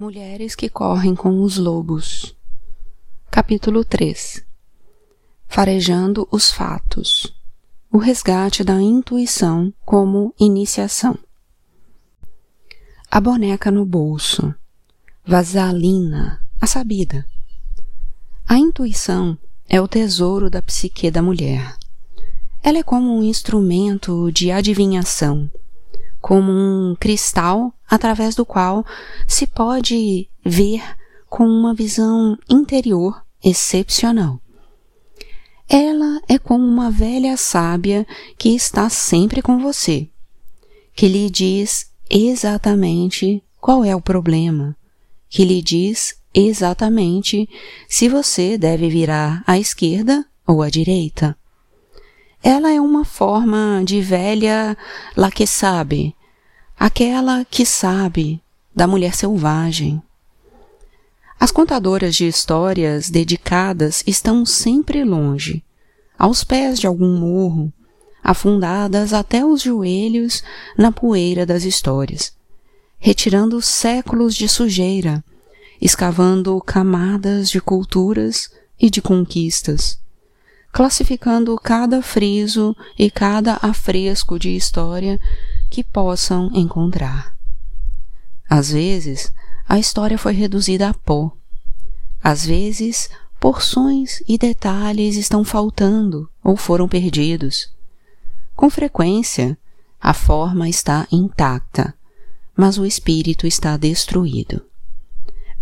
Mulheres 0.00 0.54
que 0.54 0.70
correm 0.70 1.14
com 1.14 1.42
os 1.42 1.58
lobos. 1.58 2.34
Capítulo 3.30 3.84
3 3.84 4.42
Farejando 5.46 6.26
os 6.30 6.50
fatos. 6.50 7.36
O 7.92 7.98
resgate 7.98 8.64
da 8.64 8.80
intuição 8.80 9.70
como 9.84 10.34
iniciação. 10.40 11.18
A 13.10 13.20
boneca 13.20 13.70
no 13.70 13.84
bolso. 13.84 14.54
Vasalina, 15.22 16.40
a 16.58 16.66
sabida. 16.66 17.26
A 18.48 18.56
intuição 18.56 19.36
é 19.68 19.82
o 19.82 19.86
tesouro 19.86 20.48
da 20.48 20.62
psique 20.62 21.10
da 21.10 21.20
mulher. 21.20 21.76
Ela 22.62 22.78
é 22.78 22.82
como 22.82 23.18
um 23.18 23.22
instrumento 23.22 24.32
de 24.32 24.50
adivinhação, 24.50 25.50
como 26.22 26.50
um 26.50 26.96
cristal 26.98 27.74
através 27.90 28.36
do 28.36 28.46
qual 28.46 28.86
se 29.26 29.46
pode 29.46 30.28
ver 30.44 30.80
com 31.28 31.44
uma 31.44 31.74
visão 31.74 32.38
interior 32.48 33.22
excepcional. 33.42 34.40
Ela 35.68 36.20
é 36.28 36.38
como 36.38 36.64
uma 36.64 36.90
velha 36.90 37.36
sábia 37.36 38.06
que 38.38 38.54
está 38.54 38.88
sempre 38.88 39.42
com 39.42 39.58
você, 39.58 40.08
que 40.94 41.06
lhe 41.06 41.28
diz 41.28 41.90
exatamente 42.08 43.42
qual 43.60 43.84
é 43.84 43.94
o 43.94 44.00
problema, 44.00 44.76
que 45.28 45.44
lhe 45.44 45.62
diz 45.62 46.16
exatamente 46.34 47.48
se 47.88 48.08
você 48.08 48.58
deve 48.58 48.88
virar 48.88 49.42
à 49.46 49.58
esquerda 49.58 50.24
ou 50.46 50.62
à 50.62 50.70
direita. 50.70 51.36
Ela 52.42 52.72
é 52.72 52.80
uma 52.80 53.04
forma 53.04 53.82
de 53.84 54.00
velha 54.00 54.76
lá 55.16 55.30
que 55.30 55.46
sabe, 55.46 56.16
aquela 56.80 57.44
que 57.44 57.66
sabe 57.66 58.40
da 58.74 58.86
mulher 58.86 59.14
selvagem. 59.14 60.02
As 61.38 61.50
contadoras 61.50 62.14
de 62.16 62.26
histórias 62.26 63.10
dedicadas 63.10 64.02
estão 64.06 64.46
sempre 64.46 65.04
longe, 65.04 65.62
aos 66.18 66.42
pés 66.42 66.80
de 66.80 66.86
algum 66.86 67.18
morro, 67.18 67.70
afundadas 68.24 69.12
até 69.12 69.44
os 69.44 69.60
joelhos 69.60 70.42
na 70.74 70.90
poeira 70.90 71.44
das 71.44 71.64
histórias, 71.64 72.32
retirando 72.98 73.60
séculos 73.60 74.34
de 74.34 74.48
sujeira, 74.48 75.22
escavando 75.82 76.58
camadas 76.62 77.50
de 77.50 77.60
culturas 77.60 78.50
e 78.80 78.88
de 78.88 79.02
conquistas, 79.02 79.98
classificando 80.72 81.54
cada 81.56 82.00
friso 82.00 82.74
e 82.98 83.10
cada 83.10 83.58
afresco 83.60 84.38
de 84.38 84.56
história 84.56 85.20
que 85.70 85.84
possam 85.84 86.50
encontrar. 86.52 87.34
Às 88.48 88.72
vezes, 88.72 89.32
a 89.68 89.78
história 89.78 90.18
foi 90.18 90.32
reduzida 90.32 90.88
a 90.88 90.94
pó. 90.94 91.30
Às 92.22 92.44
vezes, 92.44 93.08
porções 93.38 94.20
e 94.28 94.36
detalhes 94.36 95.16
estão 95.16 95.44
faltando 95.44 96.28
ou 96.42 96.56
foram 96.56 96.88
perdidos. 96.88 97.72
Com 98.56 98.68
frequência, 98.68 99.56
a 100.00 100.12
forma 100.12 100.68
está 100.68 101.06
intacta, 101.12 101.94
mas 102.56 102.76
o 102.76 102.84
espírito 102.84 103.46
está 103.46 103.76
destruído. 103.76 104.62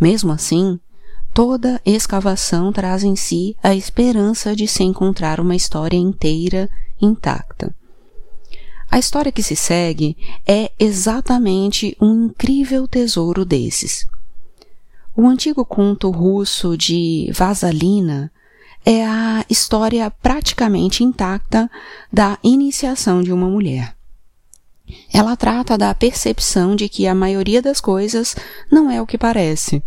Mesmo 0.01 0.33
assim, 0.33 0.81
toda 1.35 1.81
escavação 1.85 2.73
traz 2.73 3.05
em 3.05 3.15
si 3.15 3.57
a 3.63 3.75
esperança 3.75 4.57
de 4.57 4.67
se 4.67 4.83
encontrar 4.83 5.39
uma 5.39 5.55
história 5.55 5.97
inteira 5.97 6.71
intacta. 7.01 7.75
A 8.91 8.99
história 8.99 9.31
que 9.31 9.43
se 9.43 9.55
segue 9.55 10.17
é 10.47 10.73
exatamente 10.79 11.97
um 12.01 12.27
incrível 12.27 12.89
tesouro 12.89 13.45
desses. 13.45 14.07
O 15.15 15.27
antigo 15.27 15.65
conto 15.65 16.11
russo 16.11 16.77
de 16.77 17.31
Vasalina 17.35 18.33
é 18.85 19.05
a 19.05 19.45
história 19.51 20.11
praticamente 20.11 21.05
intacta 21.05 21.71
da 22.11 22.39
iniciação 22.43 23.23
de 23.23 23.33
uma 23.33 23.49
mulher. 23.49 23.95
Ela 25.13 25.37
trata 25.37 25.77
da 25.77 25.95
percepção 25.95 26.75
de 26.75 26.89
que 26.89 27.07
a 27.07 27.15
maioria 27.15 27.61
das 27.61 27.81
coisas 27.81 28.35
não 28.71 28.91
é 28.91 29.03
o 29.03 29.07
que 29.07 29.19
parece. 29.19 29.83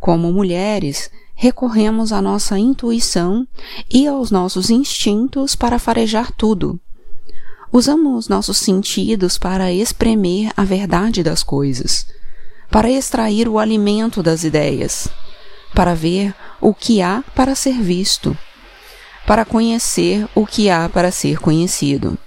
Como 0.00 0.32
mulheres, 0.32 1.10
recorremos 1.34 2.12
à 2.12 2.20
nossa 2.20 2.58
intuição 2.58 3.46
e 3.88 4.06
aos 4.08 4.30
nossos 4.30 4.68
instintos 4.68 5.54
para 5.54 5.78
farejar 5.78 6.32
tudo, 6.32 6.80
Usamos 7.72 8.28
nossos 8.28 8.58
sentidos 8.58 9.38
para 9.38 9.72
espremer 9.72 10.52
a 10.56 10.64
verdade 10.64 11.22
das 11.22 11.44
coisas, 11.44 12.04
para 12.68 12.90
extrair 12.90 13.48
o 13.48 13.60
alimento 13.60 14.24
das 14.24 14.42
ideias, 14.42 15.08
para 15.72 15.94
ver 15.94 16.34
o 16.60 16.74
que 16.74 17.00
há 17.00 17.22
para 17.32 17.54
ser 17.54 17.80
visto, 17.80 18.36
para 19.24 19.44
conhecer 19.44 20.28
o 20.34 20.44
que 20.44 20.68
há 20.68 20.88
para 20.88 21.12
ser 21.12 21.38
conhecido, 21.38 22.18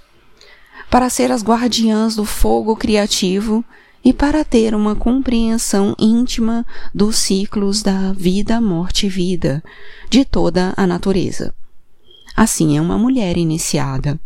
para 0.90 1.10
ser 1.10 1.30
as 1.30 1.42
guardiãs 1.42 2.16
do 2.16 2.24
fogo 2.24 2.74
criativo 2.74 3.62
e 4.02 4.14
para 4.14 4.46
ter 4.46 4.74
uma 4.74 4.96
compreensão 4.96 5.94
íntima 5.98 6.64
dos 6.94 7.16
ciclos 7.16 7.82
da 7.82 8.14
vida, 8.14 8.62
morte 8.62 9.06
e 9.06 9.10
vida 9.10 9.62
de 10.08 10.24
toda 10.24 10.72
a 10.74 10.86
natureza. 10.86 11.54
Assim 12.34 12.78
é 12.78 12.80
uma 12.80 12.96
mulher 12.96 13.36
iniciada. 13.36 14.18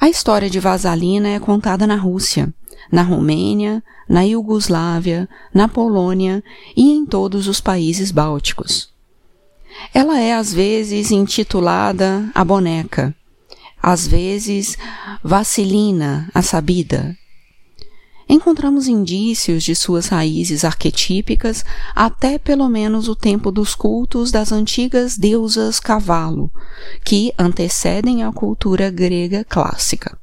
A 0.00 0.08
história 0.08 0.48
de 0.50 0.60
Vasalina 0.60 1.28
é 1.28 1.40
contada 1.40 1.86
na 1.86 1.96
Rússia, 1.96 2.52
na 2.92 3.02
Romênia, 3.02 3.82
na 4.08 4.22
Iugoslávia, 4.22 5.28
na 5.52 5.68
Polônia 5.68 6.42
e 6.76 6.92
em 6.92 7.06
todos 7.06 7.48
os 7.48 7.60
países 7.60 8.10
bálticos. 8.10 8.90
Ela 9.92 10.20
é 10.20 10.34
às 10.34 10.52
vezes 10.52 11.10
intitulada 11.10 12.30
a 12.34 12.44
boneca, 12.44 13.14
às 13.82 14.06
vezes 14.06 14.76
Vassilina, 15.22 16.30
a 16.34 16.42
sabida, 16.42 17.16
encontramos 18.28 18.88
indícios 18.88 19.62
de 19.62 19.74
suas 19.74 20.08
raízes 20.08 20.64
arquetípicas 20.64 21.64
até 21.94 22.38
pelo 22.38 22.68
menos 22.68 23.08
o 23.08 23.14
tempo 23.14 23.50
dos 23.50 23.74
cultos 23.74 24.30
das 24.30 24.52
antigas 24.52 25.16
deusas 25.16 25.78
cavalo, 25.78 26.50
que 27.04 27.32
antecedem 27.38 28.22
a 28.22 28.32
cultura 28.32 28.90
grega 28.90 29.44
clássica. 29.44 30.18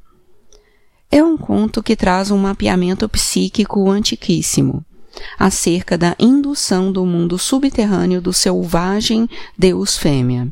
É 1.10 1.24
um 1.24 1.38
conto 1.38 1.84
que 1.84 1.96
traz 1.96 2.32
um 2.32 2.38
mapeamento 2.38 3.08
psíquico 3.08 3.90
antiquíssimo 3.90 4.84
acerca 5.38 5.98
da 5.98 6.16
indução 6.20 6.92
do 6.92 7.06
mundo 7.06 7.38
subterrâneo 7.38 8.22
do 8.22 8.34
selvagem 8.34 9.30
deus 9.58 9.96
fêmea. 9.96 10.52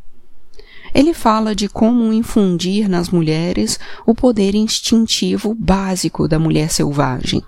Ele 0.94 1.14
fala 1.14 1.56
de 1.56 1.70
como 1.70 2.12
infundir 2.12 2.90
nas 2.90 3.10
mulheres 3.10 3.80
o 4.06 4.14
poder 4.14 4.56
instintivo 4.56 5.56
básico 5.56 6.28
da 6.28 6.38
mulher 6.38 6.70
selvagem, 6.70 7.42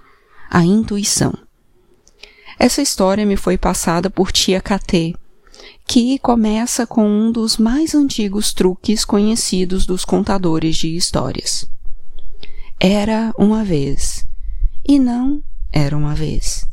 a 0.50 0.64
intuição. 0.64 1.34
Essa 2.58 2.81
história 2.81 3.26
me 3.26 3.36
foi 3.36 3.58
passada 3.58 4.09
por 4.09 4.31
tia 4.31 4.62
Catê, 4.62 5.14
que 5.86 6.18
começa 6.20 6.88
com 6.88 7.06
um 7.06 7.31
dos 7.31 7.58
mais 7.58 7.94
antigos 7.94 8.54
truques 8.54 9.04
conhecidos 9.04 9.86
dos 9.86 10.06
contadores 10.06 10.78
de 10.78 10.96
histórias. 10.96 11.66
Era 12.80 13.34
uma 13.38 13.64
vez, 13.64 14.25
e 14.88 15.00
não 15.00 15.44
era 15.72 15.98
uma 15.98 16.14
vez. 16.14 16.66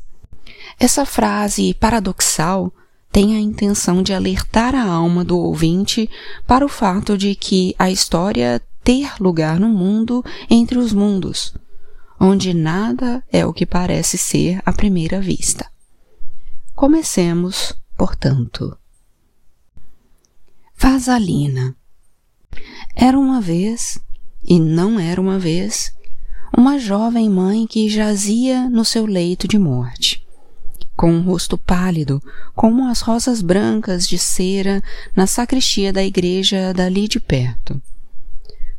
Essa 0.78 1.04
frase 1.04 1.74
paradoxal 1.74 2.72
tem 3.12 3.34
a 3.34 3.40
intenção 3.40 4.02
de 4.02 4.12
alertar 4.12 4.74
a 4.74 4.84
alma 4.84 5.24
do 5.24 5.38
ouvinte 5.38 6.08
para 6.46 6.64
o 6.64 6.68
fato 6.68 7.18
de 7.18 7.34
que 7.34 7.74
a 7.78 7.90
história 7.90 8.62
ter 8.84 9.12
lugar 9.20 9.58
no 9.58 9.68
mundo 9.68 10.24
entre 10.48 10.78
os 10.78 10.92
mundos, 10.92 11.52
onde 12.18 12.54
nada 12.54 13.22
é 13.32 13.44
o 13.44 13.52
que 13.52 13.66
parece 13.66 14.16
ser 14.16 14.60
à 14.64 14.72
primeira 14.72 15.20
vista. 15.20 15.66
Comecemos, 16.74 17.74
portanto. 17.96 18.76
Vasalina. 20.76 21.76
Era 22.94 23.18
uma 23.18 23.40
vez, 23.40 24.00
e 24.42 24.58
não 24.58 24.98
era 24.98 25.20
uma 25.20 25.38
vez, 25.38 25.92
uma 26.56 26.78
jovem 26.78 27.28
mãe 27.28 27.66
que 27.66 27.88
jazia 27.88 28.68
no 28.68 28.84
seu 28.84 29.04
leito 29.04 29.46
de 29.46 29.58
morte 29.58 30.26
com 31.00 31.10
um 31.10 31.22
rosto 31.22 31.56
pálido, 31.56 32.22
como 32.54 32.86
as 32.86 33.00
rosas 33.00 33.40
brancas 33.40 34.06
de 34.06 34.18
cera 34.18 34.82
na 35.16 35.26
sacristia 35.26 35.94
da 35.94 36.04
igreja 36.04 36.74
dali 36.74 37.08
de 37.08 37.18
perto. 37.18 37.80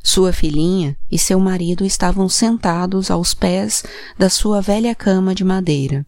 Sua 0.04 0.32
filhinha 0.32 0.96
e 1.12 1.18
seu 1.18 1.40
marido 1.40 1.84
estavam 1.84 2.30
sentados 2.30 3.10
aos 3.10 3.34
pés 3.34 3.84
da 4.20 4.30
sua 4.30 4.62
velha 4.62 4.94
cama 4.94 5.34
de 5.34 5.44
madeira 5.44 6.06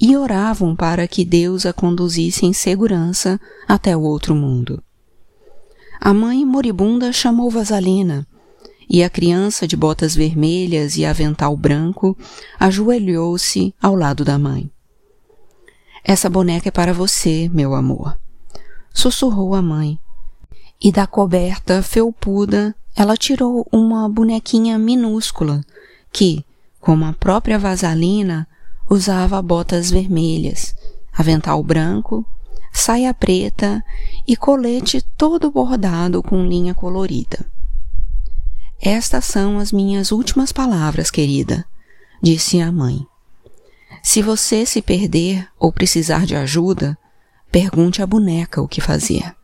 e 0.00 0.16
oravam 0.16 0.76
para 0.76 1.08
que 1.08 1.24
Deus 1.24 1.66
a 1.66 1.72
conduzisse 1.72 2.46
em 2.46 2.52
segurança 2.52 3.40
até 3.66 3.96
o 3.96 4.02
outro 4.02 4.36
mundo. 4.36 4.80
A 6.00 6.14
mãe 6.14 6.46
moribunda 6.46 7.12
chamou 7.12 7.50
Vasalina, 7.50 8.24
e 8.88 9.02
a 9.02 9.10
criança 9.10 9.66
de 9.66 9.76
botas 9.76 10.14
vermelhas 10.14 10.96
e 10.96 11.04
avental 11.04 11.56
branco 11.56 12.16
ajoelhou-se 12.60 13.74
ao 13.82 13.96
lado 13.96 14.24
da 14.24 14.38
mãe. 14.38 14.71
Essa 16.04 16.28
boneca 16.28 16.68
é 16.68 16.72
para 16.72 16.92
você, 16.92 17.48
meu 17.52 17.74
amor, 17.74 18.18
sussurrou 18.92 19.54
a 19.54 19.62
mãe. 19.62 19.98
E 20.80 20.90
da 20.90 21.06
coberta 21.06 21.82
felpuda 21.82 22.74
ela 22.94 23.16
tirou 23.16 23.66
uma 23.72 24.08
bonequinha 24.08 24.78
minúscula 24.78 25.64
que, 26.12 26.44
como 26.80 27.04
a 27.04 27.12
própria 27.12 27.58
Vasalina, 27.58 28.46
usava 28.90 29.40
botas 29.40 29.90
vermelhas, 29.90 30.74
avental 31.12 31.62
branco, 31.62 32.26
saia 32.72 33.14
preta 33.14 33.82
e 34.26 34.36
colete 34.36 35.02
todo 35.16 35.50
bordado 35.50 36.22
com 36.22 36.44
linha 36.44 36.74
colorida. 36.74 37.46
Estas 38.80 39.24
são 39.24 39.58
as 39.58 39.70
minhas 39.70 40.10
últimas 40.10 40.50
palavras, 40.50 41.10
querida, 41.10 41.64
disse 42.20 42.60
a 42.60 42.72
mãe. 42.72 43.06
Se 44.02 44.20
você 44.20 44.66
se 44.66 44.82
perder 44.82 45.48
ou 45.58 45.72
precisar 45.72 46.26
de 46.26 46.34
ajuda, 46.34 46.98
pergunte 47.50 48.02
à 48.02 48.06
boneca 48.06 48.60
o 48.60 48.66
que 48.66 48.80
fazer. 48.80 49.34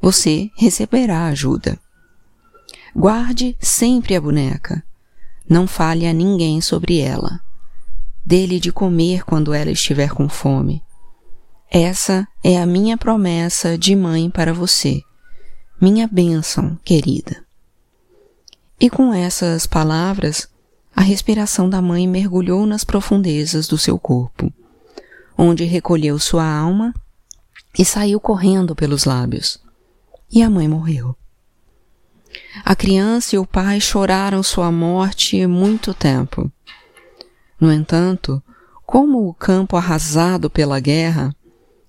Você 0.00 0.50
receberá 0.54 1.26
ajuda. 1.26 1.78
Guarde 2.94 3.56
sempre 3.58 4.14
a 4.14 4.20
boneca. 4.20 4.84
Não 5.48 5.66
fale 5.66 6.06
a 6.06 6.12
ninguém 6.12 6.60
sobre 6.60 6.98
ela. 6.98 7.40
Dê-lhe 8.24 8.60
de 8.60 8.70
comer 8.70 9.24
quando 9.24 9.54
ela 9.54 9.70
estiver 9.70 10.10
com 10.10 10.28
fome. 10.28 10.82
Essa 11.70 12.26
é 12.44 12.60
a 12.60 12.66
minha 12.66 12.96
promessa 12.96 13.76
de 13.76 13.96
mãe 13.96 14.30
para 14.30 14.52
você, 14.52 15.02
minha 15.80 16.06
bênção, 16.06 16.78
querida. 16.84 17.44
E 18.78 18.88
com 18.90 19.12
essas 19.12 19.66
palavras, 19.66 20.48
a 20.96 21.02
respiração 21.02 21.68
da 21.68 21.82
mãe 21.82 22.08
mergulhou 22.08 22.64
nas 22.64 22.82
profundezas 22.82 23.68
do 23.68 23.76
seu 23.76 23.98
corpo, 23.98 24.50
onde 25.36 25.62
recolheu 25.64 26.18
sua 26.18 26.50
alma 26.50 26.94
e 27.78 27.84
saiu 27.84 28.18
correndo 28.18 28.74
pelos 28.74 29.04
lábios. 29.04 29.58
E 30.32 30.42
a 30.42 30.48
mãe 30.48 30.66
morreu. 30.66 31.14
A 32.64 32.74
criança 32.74 33.36
e 33.36 33.38
o 33.38 33.46
pai 33.46 33.78
choraram 33.78 34.42
sua 34.42 34.72
morte 34.72 35.46
muito 35.46 35.92
tempo. 35.92 36.50
No 37.60 37.70
entanto, 37.70 38.42
como 38.86 39.28
o 39.28 39.34
campo 39.34 39.76
arrasado 39.76 40.48
pela 40.48 40.80
guerra, 40.80 41.36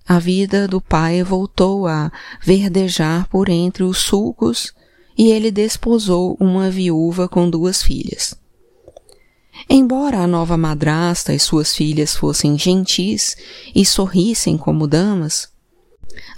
a 0.05 0.19
vida 0.19 0.67
do 0.67 0.81
pai 0.81 1.23
voltou 1.23 1.87
a 1.87 2.11
verdejar 2.43 3.29
por 3.29 3.47
entre 3.47 3.83
os 3.83 3.99
sulcos 3.99 4.73
e 5.17 5.31
ele 5.31 5.49
desposou 5.49 6.35
uma 6.41 6.69
viúva 6.69 7.29
com 7.29 7.49
duas 7.49 7.81
filhas. 7.81 8.35
Embora 9.69 10.19
a 10.19 10.27
nova 10.27 10.57
madrasta 10.57 11.33
e 11.33 11.39
suas 11.39 11.75
filhas 11.75 12.15
fossem 12.15 12.57
gentis 12.57 13.35
e 13.75 13.85
sorrissem 13.85 14.57
como 14.57 14.87
damas, 14.87 15.49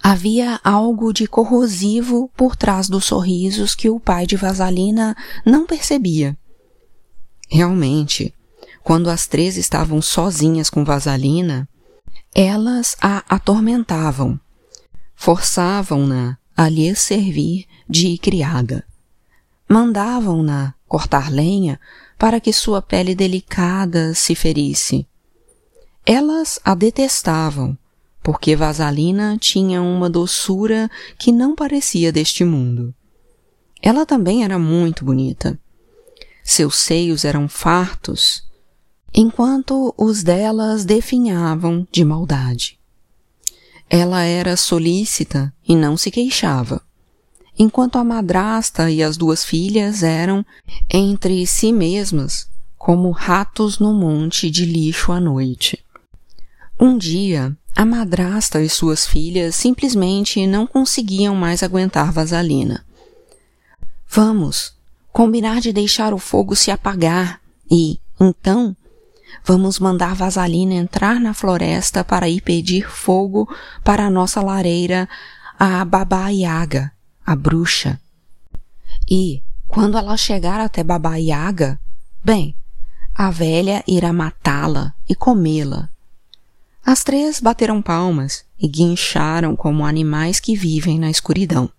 havia 0.01 0.59
algo 0.63 1.13
de 1.13 1.27
corrosivo 1.27 2.31
por 2.35 2.55
trás 2.55 2.87
dos 2.89 3.05
sorrisos 3.05 3.75
que 3.75 3.89
o 3.89 3.99
pai 3.99 4.25
de 4.25 4.35
Vasalina 4.35 5.15
não 5.45 5.65
percebia. 5.65 6.37
Realmente, 7.49 8.33
quando 8.83 9.09
as 9.09 9.27
três 9.27 9.57
estavam 9.57 10.01
sozinhas 10.01 10.69
com 10.69 10.83
Vasalina, 10.83 11.67
elas 12.33 12.95
a 13.01 13.23
atormentavam, 13.27 14.39
forçavam-na 15.15 16.37
a 16.55 16.69
lhe 16.69 16.93
servir 16.95 17.65
de 17.89 18.17
criada. 18.17 18.85
Mandavam-na 19.67 20.73
cortar 20.89 21.31
lenha 21.31 21.79
para 22.17 22.41
que 22.41 22.51
sua 22.51 22.81
pele 22.81 23.15
delicada 23.15 24.13
se 24.13 24.35
ferisse. 24.35 25.07
Elas 26.05 26.59
a 26.65 26.73
detestavam, 26.73 27.77
porque 28.21 28.55
Vasalina 28.55 29.37
tinha 29.39 29.81
uma 29.81 30.09
doçura 30.09 30.89
que 31.17 31.31
não 31.31 31.55
parecia 31.55 32.11
deste 32.11 32.43
mundo. 32.43 32.93
Ela 33.81 34.05
também 34.05 34.43
era 34.43 34.57
muito 34.59 35.05
bonita. 35.05 35.57
Seus 36.43 36.75
seios 36.75 37.23
eram 37.23 37.47
fartos, 37.47 38.43
enquanto 39.13 39.93
os 39.97 40.23
delas 40.23 40.83
definhavam 40.83 41.87
de 41.91 42.03
maldade. 42.03 42.79
Ela 43.89 44.23
era 44.23 44.57
solícita 44.57 45.53
e 45.67 45.75
não 45.75 45.95
se 45.95 46.11
queixava 46.11 46.88
enquanto 47.59 47.97
a 47.97 48.03
madrasta 48.05 48.89
e 48.89 49.03
as 49.03 49.17
duas 49.17 49.43
filhas 49.43 50.01
eram, 50.01 50.45
entre 50.89 51.45
si 51.45 51.73
mesmas, 51.73 52.49
como 52.77 53.11
ratos 53.11 53.77
no 53.79 53.93
monte 53.93 54.49
de 54.49 54.63
lixo 54.63 55.11
à 55.11 55.19
noite. 55.19 55.83
Um 56.79 56.97
dia, 56.97 57.53
a 57.75 57.85
madrasta 57.85 58.63
e 58.63 58.69
suas 58.69 59.05
filhas 59.05 59.55
simplesmente 59.55 60.47
não 60.47 60.65
conseguiam 60.65 61.35
mais 61.35 61.61
aguentar 61.61 62.13
Vasalina. 62.13 62.85
Vamos 64.07 64.73
combinar 65.11 65.59
de 65.59 65.73
deixar 65.73 66.13
o 66.13 66.17
fogo 66.17 66.55
se 66.55 66.71
apagar 66.71 67.41
e, 67.69 67.99
então, 68.17 68.73
vamos 69.43 69.79
mandar 69.79 70.15
Vasalina 70.15 70.75
entrar 70.75 71.19
na 71.19 71.33
floresta 71.33 72.05
para 72.05 72.29
ir 72.29 72.39
pedir 72.39 72.89
fogo 72.89 73.53
para 73.83 74.05
a 74.05 74.09
nossa 74.09 74.41
lareira, 74.41 75.09
a 75.59 75.83
Baba 75.83 76.29
Yaga, 76.29 76.93
a 77.29 77.35
bruxa. 77.35 78.01
E, 79.07 79.43
quando 79.67 79.99
ela 79.99 80.17
chegar 80.17 80.59
até 80.59 80.83
Baba 80.83 81.15
Yaga, 81.17 81.79
bem, 82.25 82.55
a 83.13 83.29
velha 83.29 83.83
irá 83.87 84.11
matá-la 84.11 84.95
e 85.07 85.13
comê-la. 85.13 85.89
As 86.83 87.03
três 87.03 87.39
bateram 87.39 87.83
palmas 87.83 88.43
e 88.59 88.67
guincharam 88.67 89.55
como 89.55 89.85
animais 89.85 90.39
que 90.39 90.55
vivem 90.55 90.97
na 90.97 91.11
escuridão. 91.11 91.69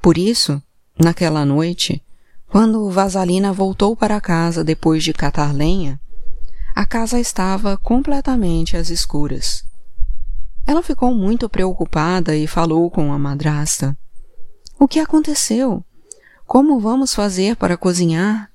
Por 0.00 0.16
isso, 0.16 0.62
naquela 0.96 1.44
noite, 1.44 2.00
quando 2.46 2.88
Vasalina 2.90 3.52
voltou 3.52 3.96
para 3.96 4.20
casa 4.20 4.62
depois 4.62 5.02
de 5.02 5.12
catar 5.12 5.52
lenha, 5.52 6.00
a 6.76 6.86
casa 6.86 7.18
estava 7.18 7.76
completamente 7.76 8.76
às 8.76 8.88
escuras. 8.88 9.64
Ela 10.64 10.80
ficou 10.80 11.12
muito 11.12 11.48
preocupada 11.48 12.36
e 12.36 12.46
falou 12.46 12.88
com 12.88 13.12
a 13.12 13.18
madrasta. 13.18 13.98
O 14.82 14.88
que 14.88 14.98
aconteceu? 14.98 15.84
Como 16.44 16.80
vamos 16.80 17.14
fazer 17.14 17.54
para 17.54 17.76
cozinhar? 17.76 18.50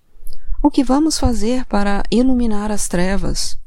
O 0.62 0.69
que 0.69 0.83
vamos 0.83 1.18
fazer 1.18 1.63
para 1.68 2.03
iluminar 2.12 2.69
as 2.69 2.89
trevas? 2.89 3.57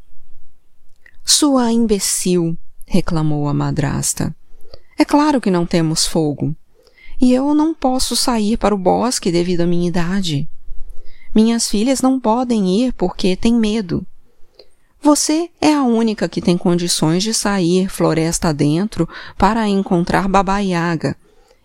Sua 1.25 1.73
imbecil, 1.73 2.59
reclamou 2.87 3.49
a 3.49 3.55
madrasta. 3.55 4.37
É 4.99 5.07
claro 5.07 5.41
que 5.41 5.51
não 5.51 5.65
temos 5.65 6.07
fogo. 6.07 6.55
E 7.19 7.33
eu 7.33 7.55
não 7.55 7.73
posso 7.73 8.15
sair 8.15 8.59
para 8.59 8.75
o 8.75 8.79
bosque 8.79 9.33
devido 9.33 9.63
à 9.63 9.67
minha 9.67 9.89
idade. 9.89 10.47
Minhas 11.35 11.67
filhas 11.67 12.03
não 12.03 12.21
podem 12.21 12.83
ir 12.83 12.93
porque 12.93 13.37
têm 13.37 13.55
medo. 13.55 14.07
Você 15.01 15.49
é 15.63 15.73
a 15.73 15.83
única 15.83 16.29
que 16.29 16.43
tem 16.43 16.59
condições 16.59 17.23
de 17.23 17.33
sair 17.33 17.89
floresta 17.89 18.53
dentro 18.53 19.09
para 19.39 19.67
encontrar 19.67 20.29
Baba 20.29 20.59
Yaga 20.59 21.17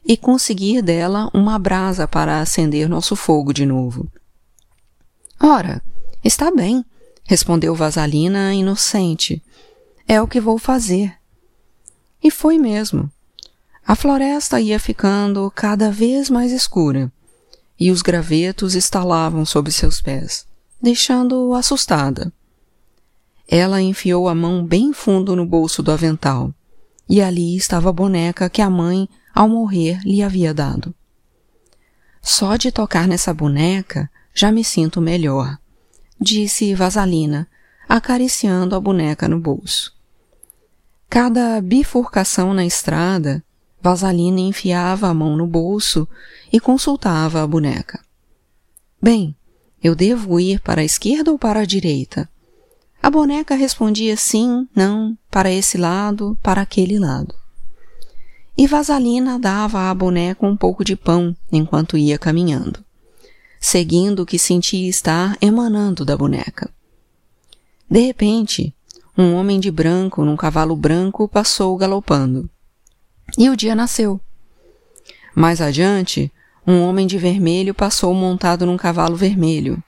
e 0.05 0.15
conseguir 0.15 0.83
dela 0.83 1.29
uma 1.33 1.57
brasa 1.57 2.07
para 2.07 2.39
acender 2.39 2.87
nosso 2.87 3.15
fogo 3.15 3.51
de 3.51 3.65
novo. 3.65 4.07
Ora, 5.39 5.81
está 6.23 6.51
bem, 6.51 6.85
respondeu 7.23 7.73
Vasalina 7.73 8.53
inocente. 8.53 9.43
É 10.07 10.21
o 10.21 10.27
que 10.27 10.39
vou 10.39 10.59
fazer. 10.59 11.15
E 12.23 12.29
foi 12.29 12.59
mesmo. 12.59 13.11
A 13.85 13.95
floresta 13.95 14.59
ia 14.59 14.79
ficando 14.79 15.51
cada 15.51 15.91
vez 15.91 16.29
mais 16.29 16.51
escura, 16.51 17.11
e 17.79 17.91
os 17.91 18.01
gravetos 18.01 18.73
estalavam 18.73 19.45
sob 19.45 19.71
seus 19.71 20.01
pés, 20.01 20.45
deixando-o 20.81 21.53
assustada. 21.53 22.31
Ela 23.47 23.81
enfiou 23.81 24.27
a 24.27 24.33
mão 24.33 24.65
bem 24.65 24.91
fundo 24.91 25.35
no 25.35 25.45
bolso 25.45 25.83
do 25.83 25.91
avental, 25.91 26.51
e 27.07 27.21
ali 27.21 27.55
estava 27.55 27.89
a 27.89 27.93
boneca 27.93 28.49
que 28.49 28.61
a 28.61 28.69
mãe 28.71 29.07
ao 29.35 29.49
morrer 29.49 29.99
lhe 30.05 30.23
havia 30.23 30.53
dado. 30.53 30.95
Só 32.21 32.55
de 32.55 32.71
tocar 32.71 33.05
nessa 33.05 33.33
boneca 33.33 34.09
já 34.33 34.49
me 34.49 34.63
sinto 34.63 35.01
melhor, 35.01 35.57
disse 36.19 36.73
Vasalina, 36.73 37.45
acariciando 37.87 38.75
a 38.75 38.79
boneca 38.79 39.27
no 39.27 39.37
bolso. 39.37 39.93
Cada 41.09 41.61
bifurcação 41.61 42.53
na 42.53 42.65
estrada, 42.65 43.43
Vasalina 43.81 44.39
enfiava 44.39 45.07
a 45.07 45.13
mão 45.13 45.35
no 45.35 45.45
bolso 45.45 46.07
e 46.51 46.59
consultava 46.59 47.43
a 47.43 47.47
boneca. 47.47 48.03
Bem, 49.01 49.35
eu 49.83 49.93
devo 49.93 50.39
ir 50.39 50.61
para 50.61 50.81
a 50.81 50.85
esquerda 50.85 51.31
ou 51.31 51.37
para 51.37 51.59
a 51.59 51.65
direita? 51.65 52.27
A 53.03 53.11
boneca 53.11 53.53
respondia 53.53 54.17
sim, 54.17 54.67
não, 54.75 55.15
para 55.29 55.51
esse 55.51 55.77
lado, 55.77 56.35
para 56.41 56.61
aquele 56.61 56.97
lado 56.97 57.35
e 58.57 58.67
Vasalina 58.67 59.37
dava 59.37 59.89
à 59.89 59.93
boneca 59.93 60.45
um 60.45 60.55
pouco 60.55 60.83
de 60.83 60.95
pão 60.95 61.35
enquanto 61.51 61.97
ia 61.97 62.17
caminhando, 62.17 62.83
seguindo 63.59 64.21
o 64.21 64.25
que 64.25 64.39
sentia 64.39 64.89
estar 64.89 65.37
emanando 65.41 66.05
da 66.05 66.15
boneca. 66.15 66.69
De 67.89 67.99
repente, 67.99 68.73
um 69.17 69.33
homem 69.35 69.59
de 69.59 69.69
branco 69.69 70.23
num 70.23 70.35
cavalo 70.35 70.75
branco 70.75 71.27
passou 71.27 71.75
galopando. 71.77 72.49
E 73.37 73.49
o 73.49 73.55
dia 73.55 73.75
nasceu. 73.75 74.19
Mais 75.35 75.61
adiante, 75.61 76.31
um 76.65 76.81
homem 76.81 77.05
de 77.05 77.17
vermelho 77.17 77.73
passou 77.73 78.13
montado 78.13 78.65
num 78.65 78.77
cavalo 78.77 79.15
vermelho, 79.15 79.81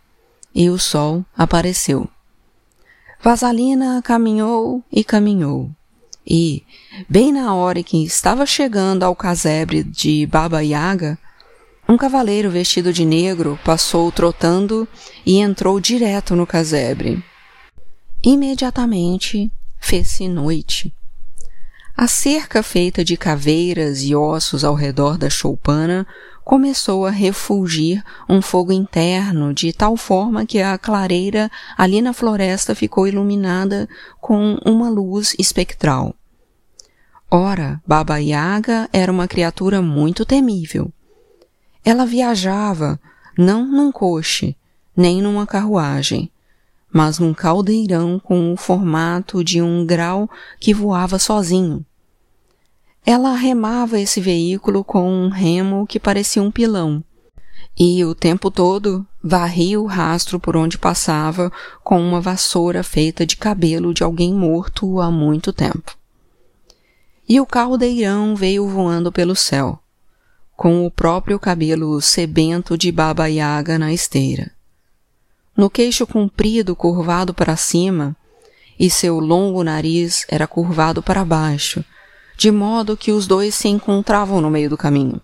e 0.54 0.70
o 0.70 0.78
sol 0.78 1.26
apareceu. 1.36 2.08
Vasalina 3.22 4.02
caminhou 4.02 4.84
e 4.92 5.04
caminhou, 5.04 5.72
e, 6.28 6.64
bem 7.08 7.32
na 7.32 7.56
hora 7.56 7.80
em 7.80 7.84
que 7.84 8.04
estava 8.04 8.46
chegando 8.46 9.04
ao 9.04 9.16
casebre 9.16 9.82
de 9.84 10.26
Baba 10.26 10.62
Yaga, 10.62 11.18
um 11.88 11.96
cavaleiro 11.96 12.50
vestido 12.52 12.92
de 12.92 13.06
negro 13.06 13.58
passou 13.64 14.12
trotando 14.12 14.86
e 15.26 15.38
entrou 15.38 15.80
direto 15.80 16.36
no 16.36 16.46
casebre. 16.46 17.24
Imediatamente 18.22 19.50
fez-se 19.80 20.28
noite. 20.28 20.94
A 22.00 22.08
cerca 22.08 22.62
feita 22.62 23.04
de 23.04 23.18
caveiras 23.18 24.04
e 24.04 24.16
ossos 24.16 24.64
ao 24.64 24.76
redor 24.76 25.18
da 25.18 25.32
choupana 25.32 26.06
começou 26.44 27.08
a 27.08 27.10
refulgir 27.10 28.04
um 28.30 28.40
fogo 28.40 28.72
interno 28.72 29.52
de 29.52 29.74
tal 29.74 29.98
forma 29.98 30.46
que 30.46 30.62
a 30.62 30.78
clareira 30.78 31.50
ali 31.76 32.00
na 32.00 32.14
floresta 32.14 32.76
ficou 32.76 33.08
iluminada 33.08 33.90
com 34.22 34.60
uma 34.64 34.92
luz 34.92 35.36
espectral. 35.40 36.14
Ora, 37.32 37.82
Baba 37.86 38.20
Yaga 38.20 38.88
era 38.94 39.12
uma 39.12 39.28
criatura 39.28 39.82
muito 39.82 40.24
temível. 40.24 40.94
Ela 41.84 42.06
viajava 42.06 43.00
não 43.36 43.66
num 43.66 43.92
coche, 43.92 44.56
nem 44.96 45.20
numa 45.20 45.48
carruagem, 45.48 46.32
mas 46.94 47.18
num 47.20 47.34
caldeirão 47.34 48.20
com 48.20 48.54
o 48.54 48.56
formato 48.56 49.44
de 49.44 49.62
um 49.64 49.84
grau 49.84 50.30
que 50.60 50.76
voava 50.76 51.18
sozinho. 51.18 51.84
Ela 53.10 53.34
remava 53.36 53.98
esse 54.02 54.20
veículo 54.20 54.84
com 54.84 55.10
um 55.10 55.30
remo 55.30 55.88
que 55.88 55.98
parecia 55.98 56.44
um 56.44 56.52
pilão, 56.52 57.02
e 57.80 58.04
o 58.04 58.14
tempo 58.14 58.52
todo 58.52 59.08
varria 59.24 59.80
o 59.80 59.86
rastro 59.86 60.42
por 60.42 60.58
onde 60.58 60.78
passava 60.78 61.50
com 61.86 62.02
uma 62.02 62.20
vassoura 62.20 62.84
feita 62.84 63.26
de 63.26 63.38
cabelo 63.38 63.94
de 63.94 64.04
alguém 64.04 64.34
morto 64.34 65.00
há 65.00 65.10
muito 65.10 65.54
tempo. 65.54 65.98
E 67.30 67.40
o 67.40 67.46
caldeirão 67.46 68.36
veio 68.36 68.68
voando 68.68 69.10
pelo 69.10 69.38
céu 69.38 69.80
com 70.54 70.86
o 70.86 70.92
próprio 70.92 71.40
cabelo 71.40 72.02
sebento 72.02 72.78
de 72.78 72.92
Baba 72.92 73.28
Yaga 73.28 73.80
na 73.80 73.94
esteira. 73.94 74.52
No 75.56 75.70
queixo 75.70 76.06
comprido 76.06 76.76
curvado 76.76 77.34
para 77.34 77.56
cima, 77.56 78.18
e 78.78 78.90
seu 78.90 79.18
longo 79.18 79.64
nariz 79.64 80.26
era 80.28 80.46
curvado 80.46 81.02
para 81.02 81.24
baixo, 81.24 81.86
de 82.38 82.52
modo 82.52 82.96
que 82.96 83.12
os 83.12 83.26
dois 83.26 83.56
se 83.56 83.68
encontravam 83.68 84.40
no 84.40 84.50
meio 84.50 84.70
do 84.70 84.78
caminho. 84.78 85.20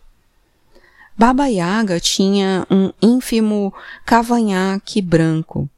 Baba 1.15 1.45
Yaga 1.45 1.99
tinha 1.99 2.65
um 2.71 2.91
ínfimo 2.99 3.71
cavanhaque 4.03 4.99
branco 4.99 5.69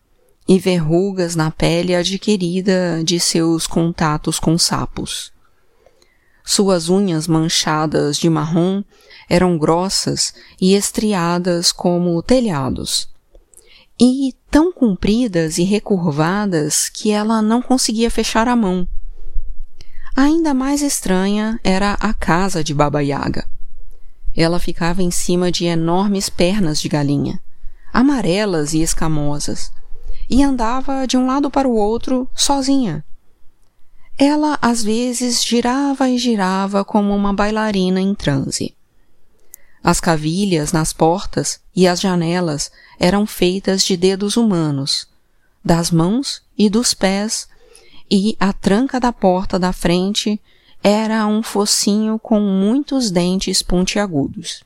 e 0.47 0.57
verrugas 0.57 1.35
na 1.35 1.51
pele 1.51 1.93
adquirida 1.93 3.03
de 3.03 3.19
seus 3.19 3.67
contatos 3.67 4.39
com 4.39 4.57
sapos. 4.57 5.33
Suas 6.41 6.87
unhas 6.87 7.27
manchadas 7.27 8.17
de 8.17 8.29
marrom 8.29 8.81
eram 9.27 9.57
grossas 9.57 10.33
e 10.61 10.73
estriadas 10.73 11.71
como 11.71 12.21
telhados, 12.21 13.09
e 13.99 14.33
tão 14.49 14.71
compridas 14.71 15.57
e 15.57 15.63
recurvadas 15.63 16.87
que 16.87 17.11
ela 17.11 17.41
não 17.41 17.61
conseguia 17.61 18.09
fechar 18.09 18.47
a 18.47 18.55
mão. 18.55 18.87
Ainda 20.15 20.53
mais 20.53 20.81
estranha 20.81 21.59
era 21.61 21.97
a 21.99 22.13
casa 22.13 22.63
de 22.63 22.73
Baba 22.73 23.03
Yaga. 23.03 23.45
Ela 24.33 24.59
ficava 24.59 25.03
em 25.03 25.11
cima 25.11 25.51
de 25.51 25.65
enormes 25.65 26.29
pernas 26.29 26.79
de 26.79 26.87
galinha, 26.87 27.37
amarelas 27.91 28.73
e 28.73 28.81
escamosas, 28.81 29.73
e 30.29 30.41
andava 30.41 31.05
de 31.05 31.17
um 31.17 31.27
lado 31.27 31.51
para 31.51 31.67
o 31.67 31.75
outro 31.75 32.29
sozinha. 32.33 33.03
Ela 34.17 34.57
às 34.61 34.81
vezes 34.81 35.43
girava 35.43 36.09
e 36.09 36.17
girava 36.17 36.85
como 36.85 37.13
uma 37.13 37.33
bailarina 37.33 37.99
em 37.99 38.15
transe. 38.15 38.73
As 39.83 39.99
cavilhas 39.99 40.71
nas 40.71 40.93
portas 40.93 41.59
e 41.75 41.85
as 41.85 41.99
janelas 41.99 42.71
eram 42.97 43.27
feitas 43.27 43.83
de 43.83 43.97
dedos 43.97 44.37
humanos, 44.37 45.09
das 45.63 45.91
mãos 45.91 46.41
e 46.57 46.69
dos 46.69 46.93
pés, 46.93 47.49
e 48.09 48.35
a 48.39 48.53
tranca 48.53 48.99
da 48.99 49.11
porta 49.11 49.57
da 49.57 49.73
frente 49.73 50.41
era 50.83 51.25
um 51.25 51.41
focinho 51.41 52.19
com 52.19 52.39
muitos 52.39 53.09
dentes 53.09 53.63
pontiagudos. 53.63 54.63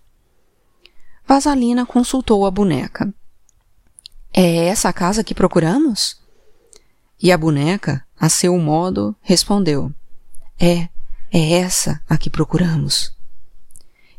Vasalina 1.25 1.85
consultou 1.85 2.45
a 2.45 2.51
boneca. 2.51 3.13
É 4.33 4.67
essa 4.67 4.89
a 4.89 4.93
casa 4.93 5.23
que 5.23 5.33
procuramos? 5.33 6.19
E 7.21 7.31
a 7.31 7.37
boneca, 7.37 8.03
a 8.19 8.29
seu 8.29 8.57
modo, 8.57 9.15
respondeu: 9.21 9.93
É, 10.59 10.89
é 11.31 11.53
essa 11.53 12.01
a 12.09 12.17
que 12.17 12.29
procuramos. 12.29 13.13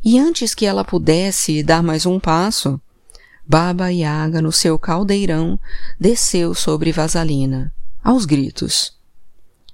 E 0.02 0.18
antes 0.18 0.54
que 0.54 0.64
ela 0.64 0.84
pudesse 0.84 1.62
dar 1.62 1.82
mais 1.82 2.06
um 2.06 2.18
passo, 2.18 2.80
Baba 3.46 3.88
Yaga, 3.88 4.40
no 4.40 4.52
seu 4.52 4.78
caldeirão, 4.78 5.58
desceu 5.98 6.54
sobre 6.54 6.92
Vasalina, 6.92 7.74
aos 8.02 8.24
gritos. 8.24 9.00